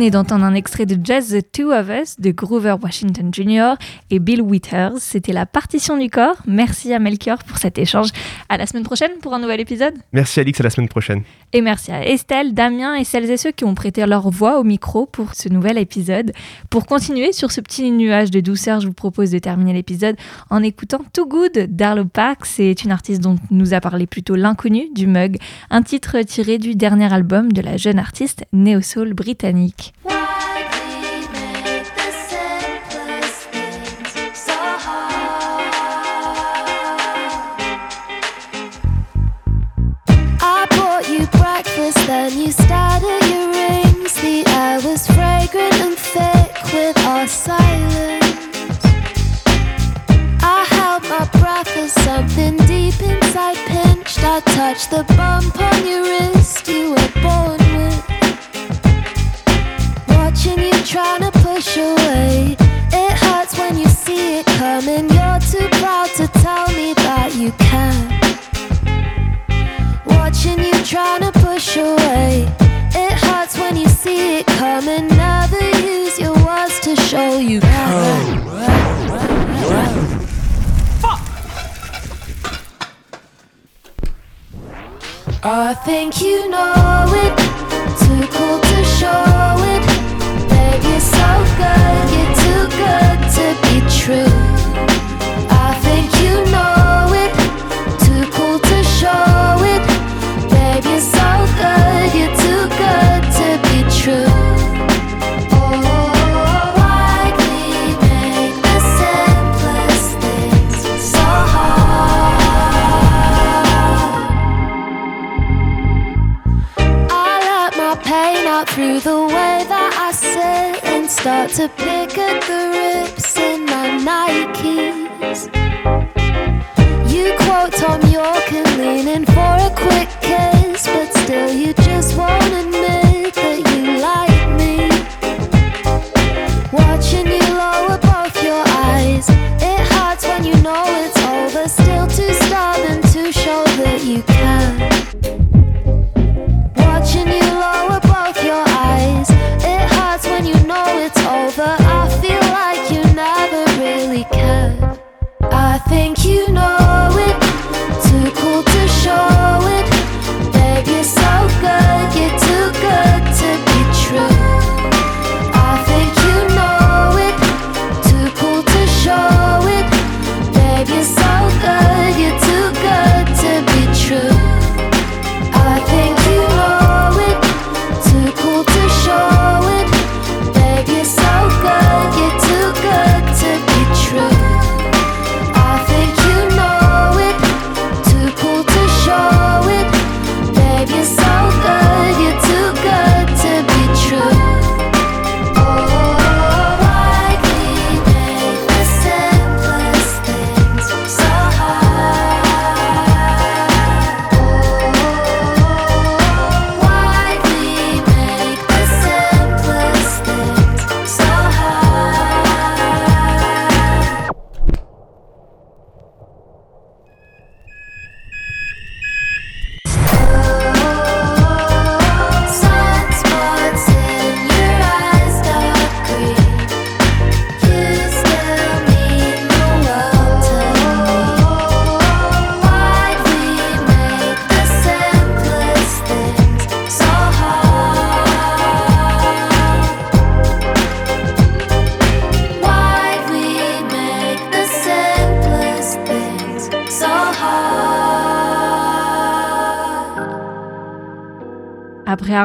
Venez 0.04 0.12
d'entendre 0.12 0.44
un 0.44 0.54
extrait 0.54 0.86
de 0.86 0.98
Just 1.02 1.32
the 1.32 1.50
Two 1.50 1.72
of 1.72 1.88
Us 1.88 2.20
de 2.20 2.32
Groover 2.32 2.76
Washington 2.82 3.34
Jr. 3.34 3.76
et 4.10 4.20
Bill 4.20 4.42
Withers. 4.42 4.98
C'était 4.98 5.32
la 5.32 5.46
partition 5.46 5.96
du 5.96 6.10
corps. 6.10 6.36
Merci 6.46 6.94
à 6.94 7.00
Melchior 7.00 7.38
pour 7.46 7.58
cet 7.58 7.78
échange. 7.78 8.10
À 8.50 8.58
la 8.58 8.68
semaine 8.68 8.84
prochaine 8.84 9.12
pour 9.22 9.34
un 9.34 9.40
nouvel 9.40 9.62
épisode. 9.62 9.94
Merci 10.12 10.42
Alix, 10.42 10.60
à 10.60 10.64
la 10.64 10.72
semaine 10.72 10.90
prochaine. 10.90 11.24
Et 11.54 11.62
merci 11.62 11.94
à 11.94 12.06
Estelle, 12.06 12.54
Damien 12.54 12.96
et 12.96 13.06
celles 13.06 13.32
et 13.32 13.38
ceux 13.38 13.52
qui 13.52 13.64
ont 13.64 13.76
prêté 13.76 14.06
leur 14.06 14.30
voix 14.30 14.60
au 14.60 14.66
micro 14.66 15.06
pour 15.06 15.36
ce 15.36 15.48
nouvel 15.48 15.78
épisode. 15.78 16.34
Pour 16.70 16.86
continuer 16.86 17.32
sur 17.32 17.54
ce 17.54 17.62
petit 17.62 17.90
nuage 17.90 18.30
de 18.30 18.42
douceur, 18.42 18.82
je 18.82 18.88
vous 18.88 18.94
propose 18.94 19.32
de 19.32 19.40
terminer 19.40 19.72
l'épisode 19.72 20.18
en 20.50 20.64
écoutant 20.64 21.00
Too 21.14 21.28
Good 21.28 21.68
d'Arlo 21.70 22.04
Parks. 22.04 22.46
C'est 22.46 22.84
une 22.84 22.92
artiste 22.92 23.22
dont 23.22 23.38
nous 23.52 23.74
a 23.74 23.80
parlé 23.80 24.06
plutôt 24.06 24.36
l'inconnu 24.36 24.90
du 24.94 25.08
mug, 25.08 25.38
un 25.70 25.82
titre 25.82 26.20
tiré 26.24 26.58
du 26.58 26.76
dernier 26.76 27.14
album 27.14 27.54
de 27.54 27.62
la 27.62 27.78
jeune 27.78 28.00
artiste 28.00 28.44
néo-soul 28.52 29.14
britannique. 29.14 29.93
Bye. 30.02 30.83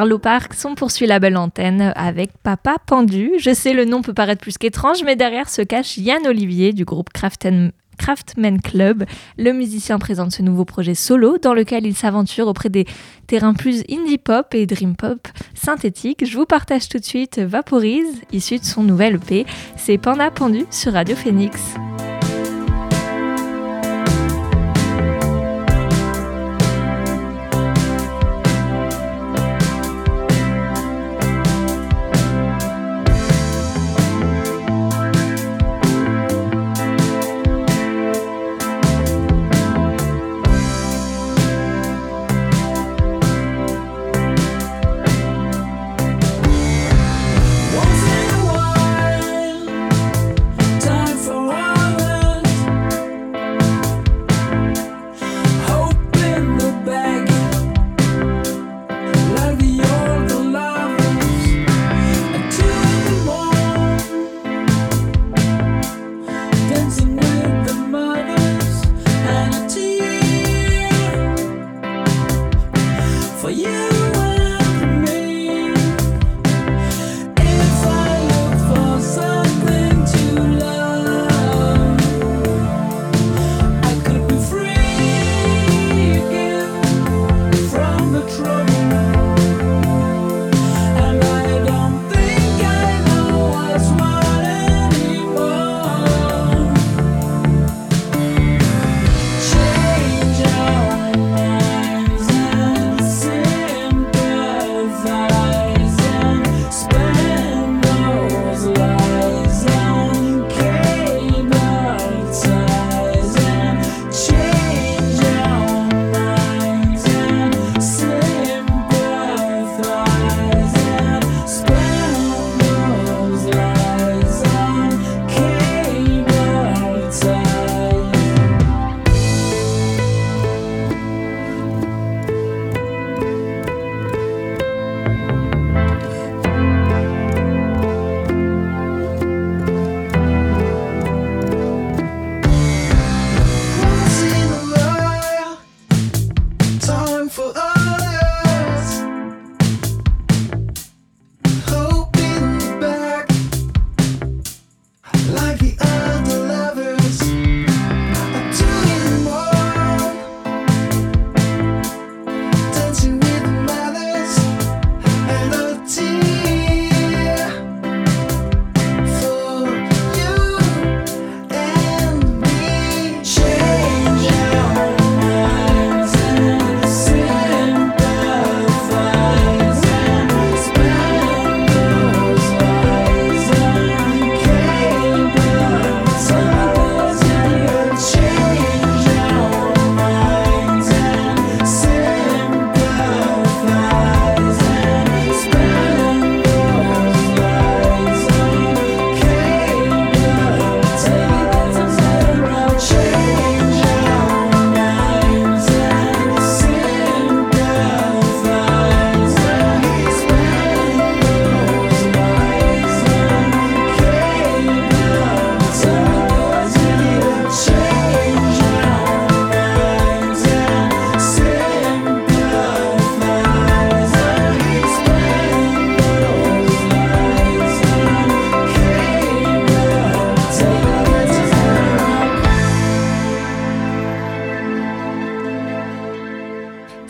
Arlo 0.08 0.18
Parks, 0.18 0.64
on 0.64 0.74
poursuit 0.74 1.06
la 1.06 1.18
belle 1.18 1.36
antenne 1.36 1.92
avec 1.94 2.30
Papa 2.42 2.76
Pendu. 2.86 3.32
Je 3.38 3.52
sais, 3.52 3.74
le 3.74 3.84
nom 3.84 4.00
peut 4.00 4.14
paraître 4.14 4.40
plus 4.40 4.56
qu'étrange, 4.56 5.02
mais 5.04 5.16
derrière 5.16 5.50
se 5.50 5.60
cache 5.60 5.98
Yann 5.98 6.26
Olivier 6.26 6.72
du 6.72 6.86
groupe 6.86 7.10
Craftman 7.12 7.72
Club. 8.62 9.04
Le 9.36 9.52
musicien 9.52 9.98
présente 9.98 10.32
ce 10.32 10.40
nouveau 10.40 10.64
projet 10.64 10.94
solo 10.94 11.36
dans 11.36 11.52
lequel 11.52 11.84
il 11.84 11.94
s'aventure 11.94 12.48
auprès 12.48 12.70
des 12.70 12.86
terrains 13.26 13.52
plus 13.52 13.84
indie 13.90 14.16
pop 14.16 14.46
et 14.54 14.64
dream 14.64 14.96
pop 14.96 15.28
synthétique. 15.52 16.24
Je 16.24 16.38
vous 16.38 16.46
partage 16.46 16.88
tout 16.88 16.98
de 16.98 17.04
suite 17.04 17.38
Vaporise, 17.38 18.22
issu 18.32 18.58
de 18.58 18.64
son 18.64 18.84
nouvel 18.84 19.16
EP. 19.16 19.44
C'est 19.76 19.98
Panda 19.98 20.30
Pendu 20.30 20.64
sur 20.70 20.94
Radio 20.94 21.16
Phoenix. 21.16 21.74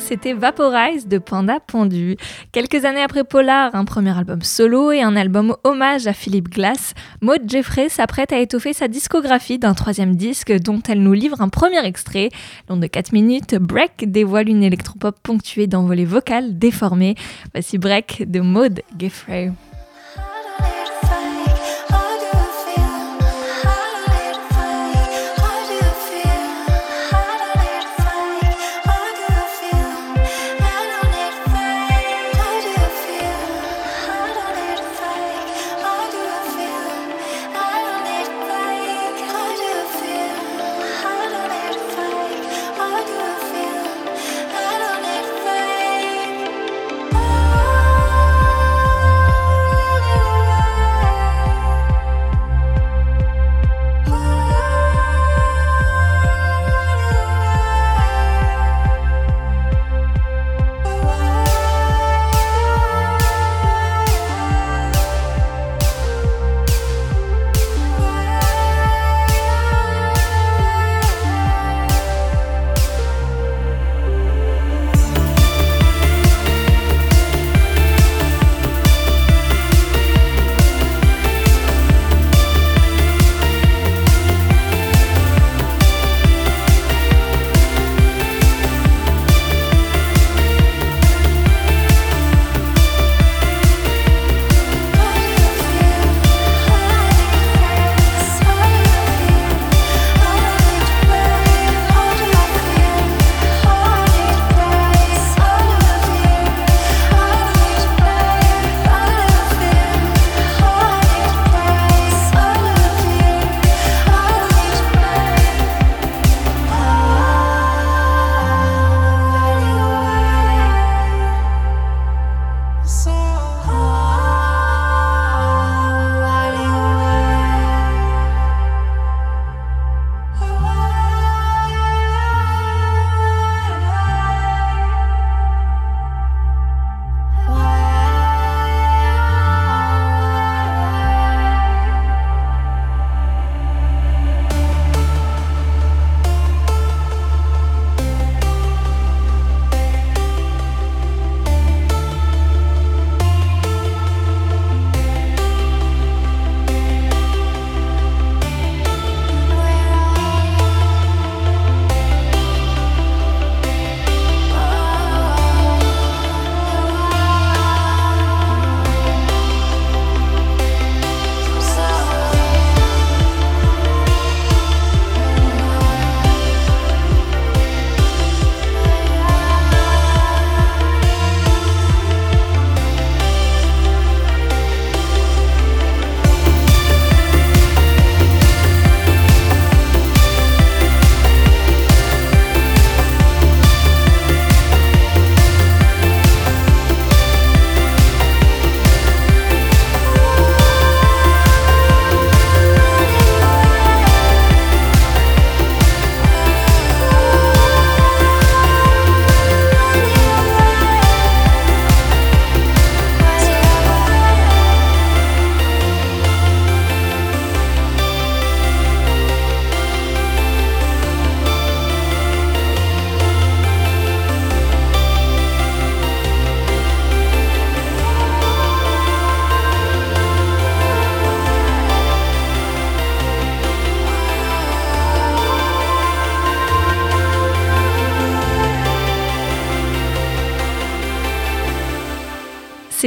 C'était 0.08 0.32
Vaporize 0.32 1.06
de 1.06 1.18
Panda 1.18 1.60
Pondu. 1.60 2.16
Quelques 2.50 2.86
années 2.86 3.02
après 3.02 3.24
Polar, 3.24 3.74
un 3.74 3.84
premier 3.84 4.16
album 4.16 4.40
solo 4.40 4.90
et 4.90 5.02
un 5.02 5.14
album 5.16 5.54
hommage 5.64 6.06
à 6.06 6.14
Philippe 6.14 6.48
Glass, 6.48 6.94
Maud 7.20 7.42
Jeffrey 7.46 7.90
s'apprête 7.90 8.32
à 8.32 8.38
étoffer 8.38 8.72
sa 8.72 8.88
discographie 8.88 9.58
d'un 9.58 9.74
troisième 9.74 10.16
disque 10.16 10.58
dont 10.60 10.80
elle 10.88 11.02
nous 11.02 11.12
livre 11.12 11.42
un 11.42 11.50
premier 11.50 11.84
extrait. 11.84 12.30
Long 12.70 12.78
de 12.78 12.86
4 12.86 13.12
minutes, 13.12 13.56
Break 13.56 14.10
dévoile 14.10 14.48
une 14.48 14.62
électropop 14.62 15.20
ponctuée 15.22 15.66
d'envolées 15.66 16.06
vocales 16.06 16.58
déformées. 16.58 17.14
Voici 17.52 17.76
Break 17.76 18.30
de 18.30 18.40
Maud 18.40 18.80
Jeffrey. 18.98 19.52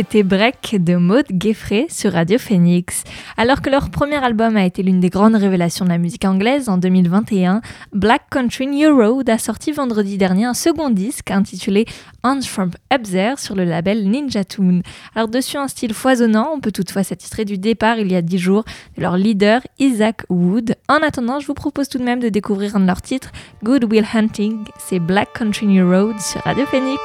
C'était 0.01 0.23
Break 0.23 0.83
de 0.83 0.95
Maud 0.95 1.27
Gueffrey 1.31 1.85
sur 1.87 2.13
Radio 2.13 2.39
Phoenix. 2.39 3.03
Alors 3.37 3.61
que 3.61 3.69
leur 3.69 3.91
premier 3.91 4.15
album 4.15 4.57
a 4.57 4.65
été 4.65 4.81
l'une 4.81 4.99
des 4.99 5.11
grandes 5.11 5.35
révélations 5.35 5.85
de 5.85 5.91
la 5.91 5.99
musique 5.99 6.25
anglaise 6.25 6.69
en 6.69 6.79
2021, 6.79 7.61
Black 7.93 8.23
Country 8.31 8.65
New 8.65 8.95
Road 8.95 9.29
a 9.29 9.37
sorti 9.37 9.71
vendredi 9.71 10.17
dernier 10.17 10.45
un 10.45 10.55
second 10.55 10.89
disque 10.89 11.29
intitulé 11.29 11.85
Hands 12.23 12.41
from 12.41 12.71
Up 12.91 13.03
There 13.03 13.37
sur 13.37 13.53
le 13.53 13.63
label 13.63 14.09
Ninja 14.09 14.43
Tune. 14.43 14.81
Alors 15.13 15.27
dessus 15.27 15.57
un 15.57 15.67
style 15.67 15.93
foisonnant, 15.93 16.49
on 16.51 16.61
peut 16.61 16.71
toutefois 16.71 17.03
s'attistrer 17.03 17.45
du 17.45 17.59
départ 17.59 17.99
il 17.99 18.11
y 18.11 18.15
a 18.15 18.23
dix 18.23 18.39
jours 18.39 18.63
de 18.97 19.03
leur 19.03 19.17
leader 19.17 19.61
Isaac 19.77 20.23
Wood. 20.31 20.77
En 20.89 20.95
attendant, 21.03 21.39
je 21.39 21.45
vous 21.45 21.53
propose 21.53 21.89
tout 21.89 21.99
de 21.99 22.03
même 22.03 22.19
de 22.19 22.29
découvrir 22.29 22.75
un 22.75 22.79
de 22.79 22.87
leurs 22.87 23.03
titres, 23.03 23.31
Good 23.63 23.83
Will 23.83 24.07
Hunting, 24.11 24.63
c'est 24.79 24.97
Black 24.97 25.31
Country 25.37 25.67
New 25.67 25.87
Road 25.87 26.19
sur 26.19 26.41
Radio 26.41 26.65
Phoenix. 26.65 26.99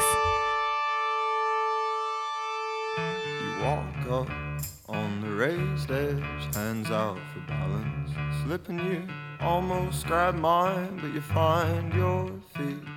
raised 5.37 5.91
edge, 5.91 6.55
hands 6.55 6.91
out 6.91 7.19
for 7.33 7.41
balance. 7.47 8.11
Slipping 8.43 8.79
you 8.79 9.07
almost 9.41 10.07
grab 10.07 10.35
mine, 10.35 10.99
but 11.01 11.13
you 11.13 11.21
find 11.21 11.93
your 11.93 12.31
feet. 12.55 12.89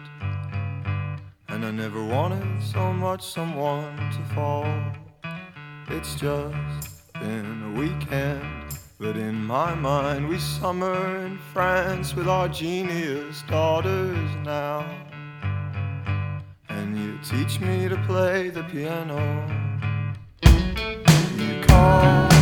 And 1.49 1.65
I 1.65 1.71
never 1.71 2.01
wanted 2.01 2.63
so 2.63 2.93
much 2.93 3.25
someone 3.25 3.97
to 3.97 4.33
fall. 4.33 4.73
It's 5.89 6.15
just 6.15 7.11
been 7.15 7.73
a 7.75 7.79
weekend, 7.79 8.45
but 8.99 9.17
in 9.17 9.35
my 9.35 9.75
mind, 9.75 10.29
we 10.29 10.39
summer 10.39 11.17
in 11.25 11.37
France 11.51 12.15
with 12.15 12.29
our 12.29 12.47
genius 12.47 13.43
daughters 13.49 14.29
now. 14.45 14.87
And 16.69 16.97
you 16.97 17.19
teach 17.21 17.59
me 17.59 17.89
to 17.89 17.97
play 18.07 18.49
the 18.49 18.63
piano 18.63 19.68
all. 21.72 22.38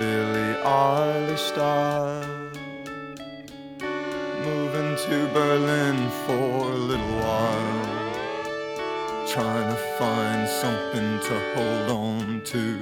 Billy 0.00 0.54
Eilish 0.64 1.50
style. 1.52 2.24
Moving 4.46 4.96
to 4.96 5.28
Berlin 5.34 6.08
for 6.24 6.72
a 6.72 6.80
little 6.90 7.16
while. 7.20 7.84
Trying 9.28 9.68
to 9.68 9.80
find 9.98 10.48
something 10.48 11.20
to 11.28 11.34
hold 11.54 11.90
on 11.90 12.40
to. 12.46 12.78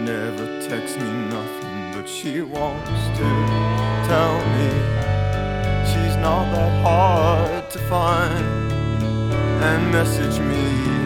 Never 0.00 0.46
texts 0.68 0.98
me 0.98 1.08
nothing, 1.36 1.92
but 1.94 2.08
she 2.08 2.40
wants 2.40 3.02
to 3.20 3.28
tell 4.10 4.38
me 4.56 4.70
she's 5.86 6.16
not 6.16 6.50
that 6.50 6.82
hard 6.82 7.70
to 7.70 7.78
find. 7.78 8.72
And 9.62 9.92
message 9.92 10.40
me 10.40 10.99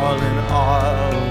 all 0.00 0.22
in 0.22 0.38
all. 0.48 1.29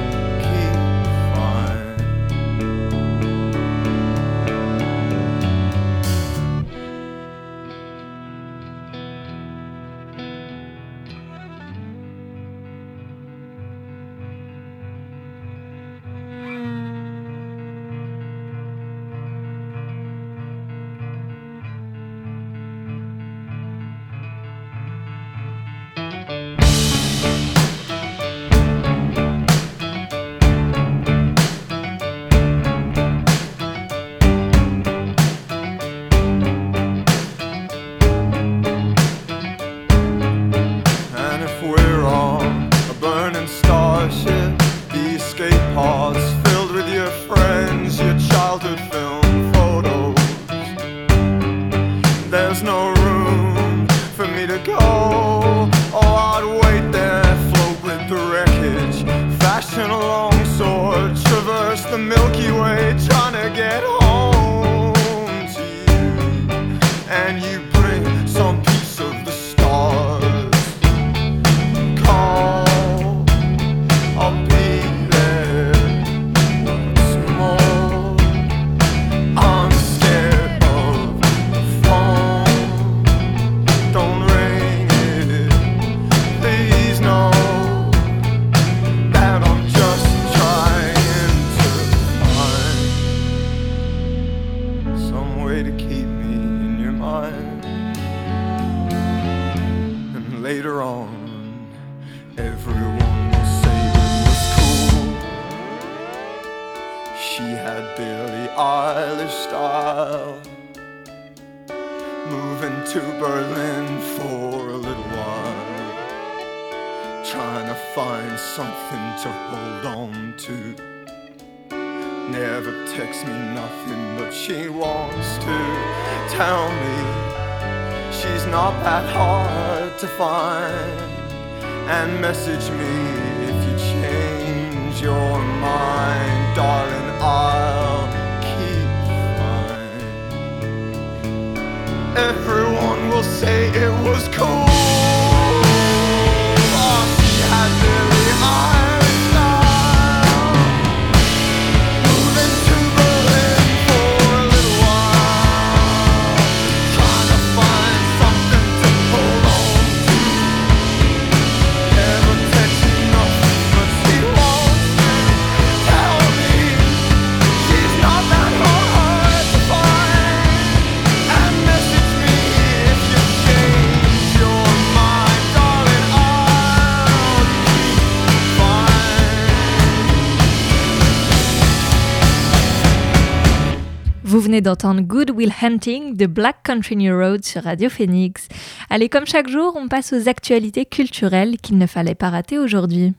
d'entendre 184.62 185.02
Good 185.02 185.32
Will 185.32 185.52
Hunting 185.62 186.16
de 186.16 186.26
Black 186.26 186.64
Country 186.64 186.96
New 186.96 187.16
Road 187.16 187.44
sur 187.46 187.64
Radio 187.64 187.90
Phoenix. 187.90 188.48
Allez, 188.90 189.10
comme 189.10 189.26
chaque 189.26 189.50
jour, 189.50 189.74
on 189.76 189.88
passe 189.88 190.14
aux 190.14 190.28
actualités 190.28 190.86
culturelles 190.86 191.58
qu'il 191.58 191.78
ne 191.78 191.88
fallait 191.88 192.16
pas 192.16 192.30
rater 192.30 192.60
aujourd'hui. 192.60 193.14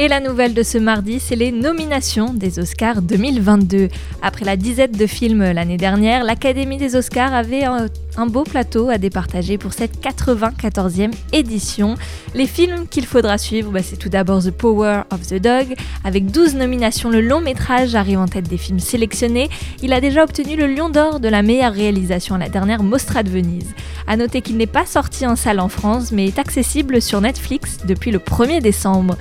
Et 0.00 0.08
la 0.08 0.18
nouvelle 0.20 0.54
de 0.54 0.62
ce 0.62 0.78
mardi, 0.78 1.20
c'est 1.20 1.36
les 1.36 1.52
nominations 1.52 2.32
des 2.32 2.58
Oscars 2.58 3.02
2022. 3.02 3.88
Après 4.22 4.46
la 4.46 4.56
dizaine 4.56 4.92
de 4.92 5.06
films 5.06 5.52
l'année 5.52 5.76
dernière, 5.76 6.24
l'Académie 6.24 6.78
des 6.78 6.96
Oscars 6.96 7.34
avait 7.34 7.64
un, 7.64 7.84
un 8.16 8.24
beau 8.24 8.44
plateau 8.44 8.88
à 8.88 8.96
départager 8.96 9.58
pour 9.58 9.74
cette 9.74 10.02
94e 10.02 11.12
édition. 11.34 11.96
Les 12.34 12.46
films 12.46 12.86
qu'il 12.88 13.04
faudra 13.04 13.36
suivre, 13.36 13.70
bah, 13.72 13.82
c'est 13.82 13.98
tout 13.98 14.08
d'abord 14.08 14.42
The 14.42 14.52
Power 14.52 15.02
of 15.10 15.26
the 15.26 15.34
Dog. 15.34 15.74
Avec 16.02 16.30
12 16.30 16.54
nominations, 16.54 17.10
le 17.10 17.20
long 17.20 17.42
métrage 17.42 17.94
arrive 17.94 18.20
en 18.20 18.26
tête 18.26 18.48
des 18.48 18.56
films 18.56 18.80
sélectionnés. 18.80 19.50
Il 19.82 19.92
a 19.92 20.00
déjà 20.00 20.24
obtenu 20.24 20.56
le 20.56 20.66
Lion 20.66 20.88
d'Or 20.88 21.20
de 21.20 21.28
la 21.28 21.42
meilleure 21.42 21.74
réalisation 21.74 22.36
à 22.36 22.38
la 22.38 22.48
dernière 22.48 22.82
Mostra 22.82 23.22
de 23.22 23.28
Venise. 23.28 23.74
A 24.06 24.16
noter 24.16 24.40
qu'il 24.40 24.56
n'est 24.56 24.66
pas 24.66 24.86
sorti 24.86 25.26
en 25.26 25.36
salle 25.36 25.60
en 25.60 25.68
France, 25.68 26.10
mais 26.10 26.24
est 26.24 26.38
accessible 26.38 27.02
sur 27.02 27.20
Netflix 27.20 27.80
depuis 27.86 28.12
le 28.12 28.18
1er 28.18 28.62
décembre. 28.62 29.18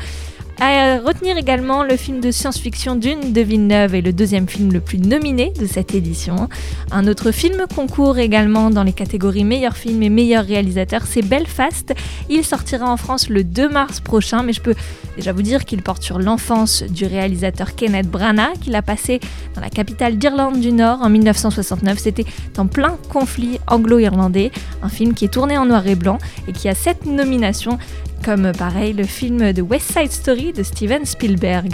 À 0.61 0.99
retenir 0.99 1.37
également 1.37 1.83
le 1.83 1.95
film 1.95 2.19
de 2.19 2.31
science-fiction 2.31 2.97
Dune 2.97 3.31
de 3.31 3.39
Villeneuve 3.39 3.95
est 3.95 4.01
le 4.01 4.11
deuxième 4.11 4.45
film 4.45 4.73
le 4.73 4.81
plus 4.81 4.99
nominé 4.99 5.53
de 5.57 5.65
cette 5.65 5.95
édition. 5.95 6.49
Un 6.91 7.07
autre 7.07 7.31
film 7.31 7.63
concourt 7.73 8.17
également 8.17 8.69
dans 8.69 8.83
les 8.83 8.91
catégories 8.91 9.45
meilleur 9.45 9.77
film 9.77 10.03
et 10.03 10.09
meilleur 10.09 10.43
réalisateur, 10.43 11.03
c'est 11.05 11.21
Belfast. 11.21 11.93
Il 12.29 12.43
sortira 12.43 12.91
en 12.91 12.97
France 12.97 13.29
le 13.29 13.45
2 13.45 13.69
mars 13.69 14.01
prochain, 14.01 14.43
mais 14.43 14.51
je 14.51 14.59
peux 14.59 14.75
déjà 15.15 15.31
vous 15.31 15.43
dire 15.43 15.63
qu'il 15.63 15.81
porte 15.81 16.03
sur 16.03 16.19
l'enfance 16.19 16.83
du 16.83 17.05
réalisateur 17.05 17.75
Kenneth 17.75 18.09
Branagh, 18.09 18.59
qu'il 18.59 18.75
a 18.75 18.81
passé 18.81 19.21
dans 19.55 19.61
la 19.61 19.69
capitale 19.69 20.17
d'Irlande 20.17 20.59
du 20.59 20.73
Nord 20.73 20.99
en 21.01 21.09
1969. 21.09 21.99
C'était 21.99 22.25
en 22.57 22.67
plein 22.67 22.97
conflit 23.07 23.59
anglo-irlandais, 23.67 24.51
un 24.83 24.89
film 24.89 25.13
qui 25.13 25.23
est 25.23 25.29
tourné 25.29 25.57
en 25.57 25.65
noir 25.65 25.87
et 25.87 25.95
blanc 25.95 26.17
et 26.49 26.51
qui 26.51 26.67
a 26.67 26.75
sept 26.75 27.05
nominations 27.05 27.77
comme 28.23 28.51
pareil 28.57 28.93
le 28.93 29.03
film 29.03 29.53
de 29.53 29.61
West 29.61 29.91
Side 29.91 30.11
Story 30.11 30.53
de 30.53 30.63
Steven 30.63 31.05
Spielberg. 31.05 31.73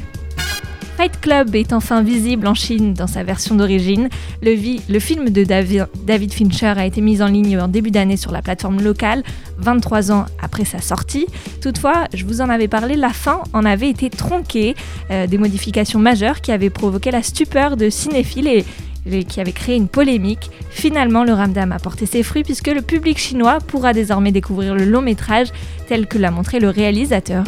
Fight 0.98 1.20
Club 1.20 1.56
est 1.56 1.74
enfin 1.74 2.02
visible 2.04 2.48
en 2.48 2.54
Chine 2.54 2.94
dans 2.94 3.08
sa 3.08 3.24
version 3.24 3.56
d'origine. 3.56 4.08
Le, 4.42 5.00
film 5.00 5.30
de 5.30 5.44
Davi- 5.44 5.86
David 6.06 6.34
Fincher 6.34 6.74
a 6.78 6.86
été 6.86 7.02
mis 7.02 7.22
en 7.22 7.28
ligne 7.28 7.60
en 7.60 7.68
début 7.68 7.92
d'année 7.92 8.16
sur 8.16 8.32
la 8.32 8.42
plateforme 8.42 8.82
locale, 8.82 9.22
23 9.58 10.12
ans 10.14 10.26
après 10.42 10.64
sa 10.64 10.80
sortie. 10.80 11.26
Toutefois, 11.62 12.06
je 12.14 12.24
vous 12.24 12.40
en 12.40 12.50
avais 12.50 12.70
parlé, 12.70 12.96
la 12.96 13.10
fin 13.10 13.42
en 13.52 13.66
avait 13.66 13.90
été 13.90 14.10
tronquée, 14.10 14.76
euh, 15.12 15.28
des 15.28 15.38
modifications 15.38 16.00
majeures 16.00 16.40
qui 16.40 16.54
avaient 16.54 16.70
provoqué 16.70 17.12
la 17.12 17.24
stupeur 17.24 17.76
de 17.76 17.90
cinéphiles 17.90 18.48
et 18.48 18.64
qui 19.06 19.42
avaient 19.42 19.52
créé 19.52 19.76
une 19.76 19.88
polémique. 19.88 20.50
Finalement, 20.70 21.24
le 21.24 21.34
ramdam 21.34 21.72
a 21.72 21.80
porté 21.80 22.06
ses 22.06 22.24
fruits 22.24 22.44
puisque 22.44 22.68
le 22.68 22.82
public 22.82 23.18
chinois 23.18 23.60
pourra 23.60 23.94
désormais 23.94 24.32
découvrir 24.32 24.76
le 24.76 24.86
long 24.86 25.02
métrage 25.02 25.50
tel 25.88 26.08
que 26.08 26.18
l'a 26.18 26.32
montré 26.32 26.60
le 26.60 26.70
réalisateur. 26.70 27.46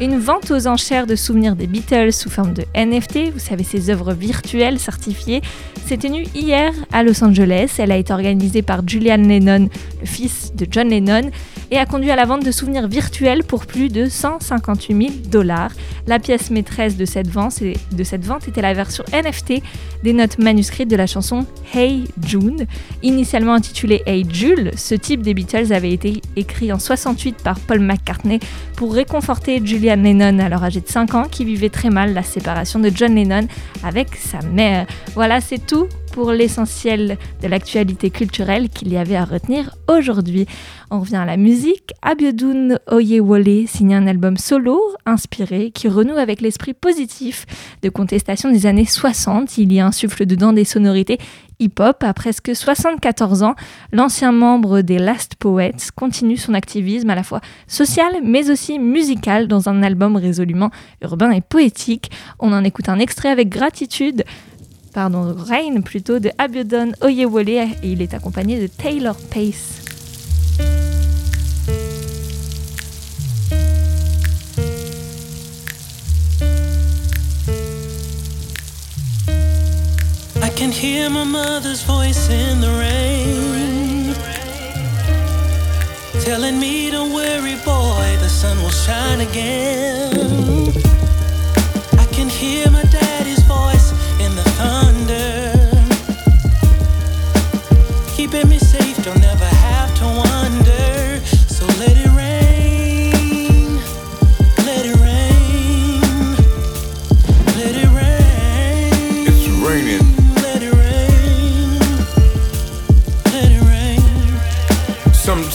Une 0.00 0.18
vente 0.18 0.50
aux 0.50 0.66
enchères 0.66 1.06
de 1.06 1.14
souvenirs 1.14 1.56
des 1.56 1.66
Beatles 1.66 2.14
sous 2.14 2.30
forme 2.30 2.54
de 2.54 2.64
NFT, 2.74 3.32
vous 3.34 3.38
savez 3.38 3.64
ces 3.64 3.90
œuvres 3.90 4.14
virtuelles 4.14 4.78
certifiées, 4.78 5.42
s'est 5.86 5.98
tenue 5.98 6.24
hier 6.34 6.72
à 6.90 7.02
Los 7.02 7.22
Angeles. 7.22 7.74
Elle 7.76 7.92
a 7.92 7.98
été 7.98 8.10
organisée 8.10 8.62
par 8.62 8.80
Julian 8.88 9.18
Lennon, 9.18 9.68
le 10.00 10.06
fils 10.06 10.54
de 10.54 10.66
John 10.70 10.88
Lennon, 10.88 11.30
et 11.70 11.76
a 11.76 11.84
conduit 11.84 12.10
à 12.10 12.16
la 12.16 12.24
vente 12.24 12.44
de 12.44 12.50
souvenirs 12.50 12.88
virtuels 12.88 13.44
pour 13.44 13.66
plus 13.66 13.88
de 13.88 14.08
158 14.08 14.96
000 14.96 15.10
dollars. 15.30 15.72
La 16.06 16.18
pièce 16.18 16.50
maîtresse 16.50 16.96
de 16.96 17.04
cette, 17.04 17.28
vente, 17.28 17.60
était 18.48 18.62
la 18.62 18.72
version 18.72 19.04
NFT 19.12 19.62
des 20.02 20.12
notes 20.14 20.38
manuscrites 20.38 20.90
de 20.90 20.96
la 20.96 21.06
chanson 21.06 21.44
Hey 21.74 22.04
June. 22.24 22.66
Initialement 23.02 23.52
intitulée 23.52 24.02
Hey 24.06 24.24
Jules, 24.28 24.72
ce 24.76 24.94
type 24.94 25.22
des 25.22 25.34
Beatles 25.34 25.72
avait 25.72 25.92
été 25.92 26.22
écrit 26.36 26.72
en 26.72 26.78
68 26.78 27.36
par 27.42 27.60
Paul 27.60 27.80
McCartney 27.80 28.40
pour 28.76 28.94
réconforter 28.94 29.60
Julian 29.62 29.89
Lennon, 29.96 30.38
alors 30.38 30.62
âgé 30.62 30.80
de 30.80 30.88
5 30.88 31.14
ans, 31.14 31.26
qui 31.30 31.44
vivait 31.44 31.68
très 31.68 31.90
mal 31.90 32.14
la 32.14 32.22
séparation 32.22 32.78
de 32.78 32.90
John 32.94 33.14
Lennon 33.14 33.46
avec 33.82 34.14
sa 34.14 34.40
mère. 34.42 34.86
Voilà, 35.14 35.40
c'est 35.40 35.66
tout 35.66 35.88
pour 36.12 36.32
l'essentiel 36.32 37.18
de 37.42 37.48
l'actualité 37.48 38.10
culturelle 38.10 38.68
qu'il 38.68 38.92
y 38.92 38.96
avait 38.96 39.16
à 39.16 39.24
retenir 39.24 39.76
aujourd'hui. 39.88 40.46
On 40.90 41.00
revient 41.00 41.16
à 41.16 41.24
la 41.24 41.36
musique. 41.36 41.92
Abiodun 42.02 42.78
Oyewole 42.90 43.66
signe 43.66 43.94
un 43.94 44.06
album 44.06 44.36
solo 44.36 44.80
inspiré 45.06 45.70
qui 45.70 45.88
renoue 45.88 46.16
avec 46.16 46.40
l'esprit 46.40 46.74
positif 46.74 47.46
de 47.82 47.88
contestation 47.88 48.50
des 48.50 48.66
années 48.66 48.86
60. 48.86 49.58
Il 49.58 49.72
y 49.72 49.80
insuffle 49.80 50.26
dedans 50.26 50.52
des 50.52 50.64
sonorités 50.64 51.18
hip-hop. 51.60 52.02
À 52.02 52.12
presque 52.14 52.56
74 52.56 53.42
ans, 53.42 53.54
l'ancien 53.92 54.32
membre 54.32 54.80
des 54.80 54.98
Last 54.98 55.36
Poets 55.36 55.92
continue 55.94 56.36
son 56.36 56.54
activisme 56.54 57.10
à 57.10 57.14
la 57.14 57.22
fois 57.22 57.40
social 57.68 58.12
mais 58.24 58.50
aussi 58.50 58.78
musical 58.78 59.46
dans 59.46 59.68
un 59.68 59.82
album 59.82 60.16
résolument 60.16 60.70
urbain 61.02 61.30
et 61.30 61.40
poétique. 61.40 62.10
On 62.38 62.52
en 62.52 62.64
écoute 62.64 62.88
un 62.88 62.98
extrait 62.98 63.28
avec 63.28 63.48
gratitude 63.48 64.24
pardon, 64.92 65.34
Rain 65.36 65.80
plutôt 65.82 66.18
de 66.18 66.30
Abiodun 66.38 66.92
Oyewole 67.02 67.48
et 67.48 67.68
il 67.82 68.02
est 68.02 68.14
accompagné 68.14 68.60
de 68.60 68.66
Taylor 68.66 69.16
Pace. 69.32 69.84
Can 80.60 80.70
hear 80.72 81.08
my 81.08 81.24
mother's 81.24 81.82
voice 81.82 82.28
in 82.28 82.60
the 82.60 82.68
rain, 82.68 84.14
telling 86.22 86.60
me, 86.60 86.90
Don't 86.90 87.14
worry, 87.14 87.54
boy, 87.64 88.18
the 88.20 88.28
sun 88.28 88.58
will 88.62 88.68
shine 88.68 89.22
again. 89.22 90.12
I 91.98 92.04
can 92.12 92.28
hear 92.28 92.70
my 92.70 92.82
daddy's 92.82 93.42
voice 93.44 93.92
in 94.20 94.36
the 94.36 94.44
thunder, 94.58 95.54
keeping 98.14 98.46
me 98.50 98.58
safe, 98.58 99.02
don't 99.02 99.24
ever 99.24 99.39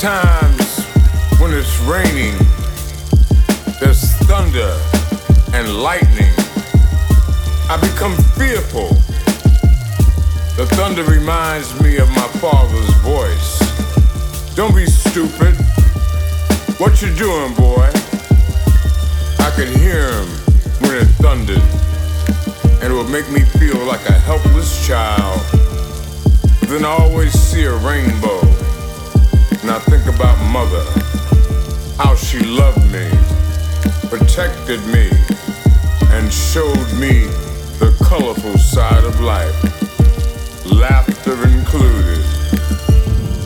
Sometimes 0.06 0.86
when 1.40 1.52
it's 1.52 1.80
raining, 1.80 2.38
there's 3.80 4.04
thunder 4.30 4.78
and 5.52 5.82
lightning. 5.82 6.32
I 7.68 7.80
become 7.82 8.16
fearful. 8.38 8.90
The 10.58 10.68
thunder 10.76 11.04
reminds 11.06 11.74
me 11.82 11.98
of 11.98 12.08
my 12.10 12.28
father's 12.38 12.94
voice. 13.02 13.58
Don't 14.54 14.76
be 14.76 14.86
stupid. 14.86 15.56
What 16.78 17.02
you 17.02 17.12
doing, 17.16 17.56
boy? 17.56 17.90
I 19.40 19.52
could 19.56 19.70
hear 19.70 20.12
him 20.12 20.28
when 20.82 21.02
it 21.02 21.10
thundered, 21.18 21.66
and 22.80 22.94
it 22.94 22.96
would 22.96 23.10
make 23.10 23.28
me 23.32 23.42
feel 23.58 23.84
like 23.86 24.08
a 24.08 24.14
helpless 24.14 24.86
child. 24.86 25.42
Then 26.70 26.86
I 26.86 26.96
always 27.00 27.34
see 27.34 27.64
a 27.64 27.76
rainbow, 27.78 28.55
I 29.70 29.80
think 29.80 30.06
about 30.06 30.38
mother, 30.52 30.84
how 31.98 32.16
she 32.16 32.40
loved 32.40 32.86
me, 32.92 33.10
protected 34.10 34.80
me, 34.88 35.10
and 36.14 36.32
showed 36.32 36.86
me 37.00 37.26
the 37.80 37.96
colorful 38.04 38.58
side 38.60 39.04
of 39.04 39.20
life, 39.22 39.56
laughter 40.72 41.48
included. 41.48 42.24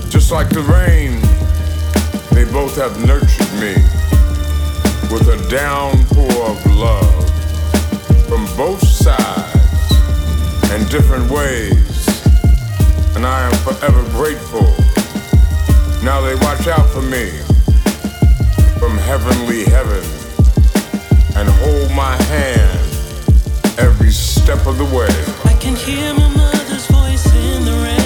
Just 0.10 0.32
like 0.32 0.50
the 0.50 0.62
rain, 0.62 1.22
they 2.36 2.44
both 2.52 2.76
have 2.76 3.00
nurtured 3.06 3.54
me 3.54 3.76
with 5.10 5.28
a 5.30 5.48
downpour 5.50 6.52
of 6.52 6.66
love 6.76 7.30
from 8.28 8.46
both 8.58 8.86
sides 8.86 9.94
and 10.72 10.90
different 10.90 11.32
ways. 11.32 12.08
And 13.16 13.26
I 13.26 13.50
am 13.50 13.54
forever 13.64 14.04
grateful. 14.12 14.89
Now 16.02 16.22
they 16.22 16.34
watch 16.36 16.66
out 16.68 16.88
for 16.90 17.02
me 17.02 17.30
from 18.80 18.98
heavenly 18.98 19.66
heaven 19.66 20.04
and 21.36 21.50
hold 21.60 21.92
my 21.92 22.16
hand 22.24 22.80
every 23.78 24.12
step 24.12 24.66
of 24.66 24.78
the 24.78 24.86
way. 24.86 25.10
I 25.44 25.54
can 25.60 25.76
hear 25.76 26.14
my 26.14 26.30
mother's 26.30 26.88
voice 26.88 27.26
in 27.36 27.66
the 27.66 27.74
rain, 27.84 27.99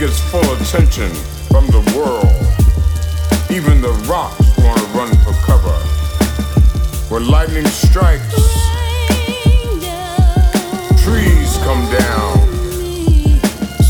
gets 0.00 0.18
full 0.30 0.40
attention 0.54 1.10
from 1.50 1.66
the 1.66 1.80
world. 1.94 2.24
Even 3.50 3.82
the 3.82 3.92
rocks 4.08 4.40
wanna 4.56 4.82
run 4.94 5.14
for 5.18 5.34
cover. 5.44 5.76
When 7.10 7.28
lightning 7.28 7.66
strikes, 7.66 8.34
trees 11.04 11.58
come 11.58 11.84
down. 11.92 12.38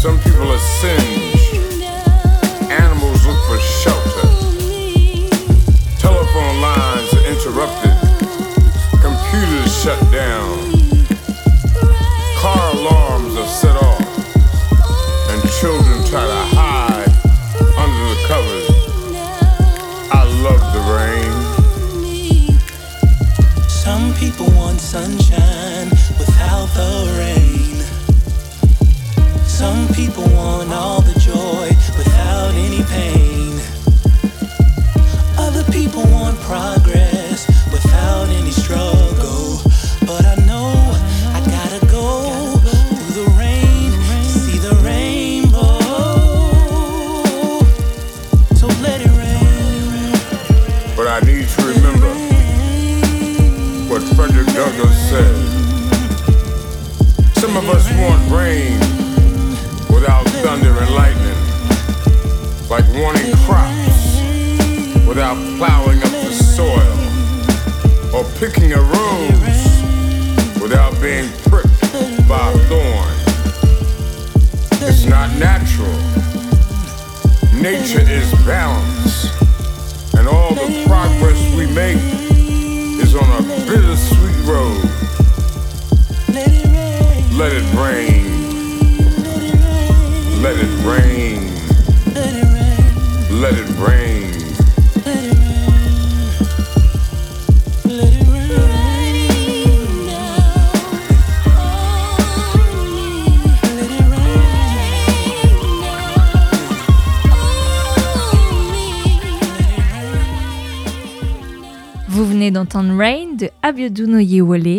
Some 0.02 0.18
people 0.18 0.50
are 0.50 1.29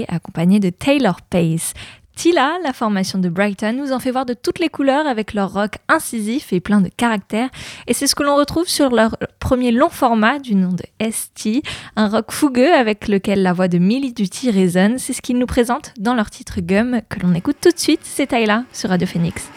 Accompagné 0.10 0.60
de 0.60 0.70
Taylor 0.70 1.22
Pace. 1.22 1.74
Tila, 2.16 2.58
la 2.64 2.74
formation 2.74 3.20
de 3.20 3.30
Brighton, 3.30 3.74
nous 3.78 3.94
en 3.94 4.00
fait 4.00 4.12
voir 4.12 4.26
de 4.26 4.34
toutes 4.34 4.60
les 4.60 4.68
couleurs 4.68 5.08
avec 5.08 5.34
leur 5.34 5.54
rock 5.54 5.76
incisif 5.88 6.52
et 6.52 6.60
plein 6.60 6.82
de 6.82 6.90
caractère. 6.90 7.50
Et 7.88 7.94
c'est 7.94 8.06
ce 8.06 8.16
que 8.16 8.24
l'on 8.24 8.36
retrouve 8.36 8.68
sur 8.68 8.90
leur 8.90 9.16
premier 9.40 9.72
long 9.72 9.90
format 9.90 10.40
du 10.40 10.56
nom 10.56 10.74
de 10.74 10.84
ST, 11.10 11.64
un 11.96 12.10
rock 12.10 12.32
fougueux 12.32 12.74
avec 12.74 13.08
lequel 13.08 13.42
la 13.44 13.54
voix 13.54 13.70
de 13.70 13.78
Millie 13.78 14.14
Duty 14.14 14.52
résonne. 14.52 14.98
C'est 14.98 15.14
ce 15.14 15.22
qu'ils 15.22 15.38
nous 15.38 15.48
présentent 15.48 15.94
dans 15.98 16.14
leur 16.14 16.30
titre 16.30 16.60
Gum 16.60 17.00
que 17.08 17.22
l'on 17.22 17.34
écoute 17.34 17.58
tout 17.62 17.72
de 17.72 17.80
suite. 17.80 18.02
C'est 18.04 18.28
Tyla 18.28 18.66
sur 18.74 18.90
Radio 18.90 19.08
Phoenix. 19.08 19.50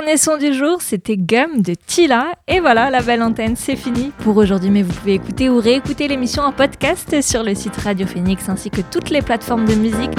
Dernier 0.00 0.16
son 0.16 0.36
du 0.36 0.52
jour, 0.52 0.82
c'était 0.82 1.16
Gum 1.16 1.62
de 1.62 1.74
Tila. 1.74 2.32
Et 2.48 2.58
voilà, 2.58 2.90
la 2.90 3.00
belle 3.00 3.22
antenne, 3.22 3.54
c'est 3.54 3.76
fini 3.76 4.10
pour 4.24 4.36
aujourd'hui. 4.36 4.68
Mais 4.68 4.82
vous 4.82 4.92
pouvez 4.92 5.14
écouter 5.14 5.48
ou 5.48 5.60
réécouter 5.60 6.08
l'émission 6.08 6.42
en 6.42 6.50
podcast 6.50 7.22
sur 7.22 7.44
le 7.44 7.54
site 7.54 7.76
Radio 7.76 8.04
Phoenix 8.04 8.48
ainsi 8.48 8.70
que 8.70 8.80
toutes 8.80 9.10
les 9.10 9.22
plateformes 9.22 9.66
de 9.66 9.76
musique 9.76 10.10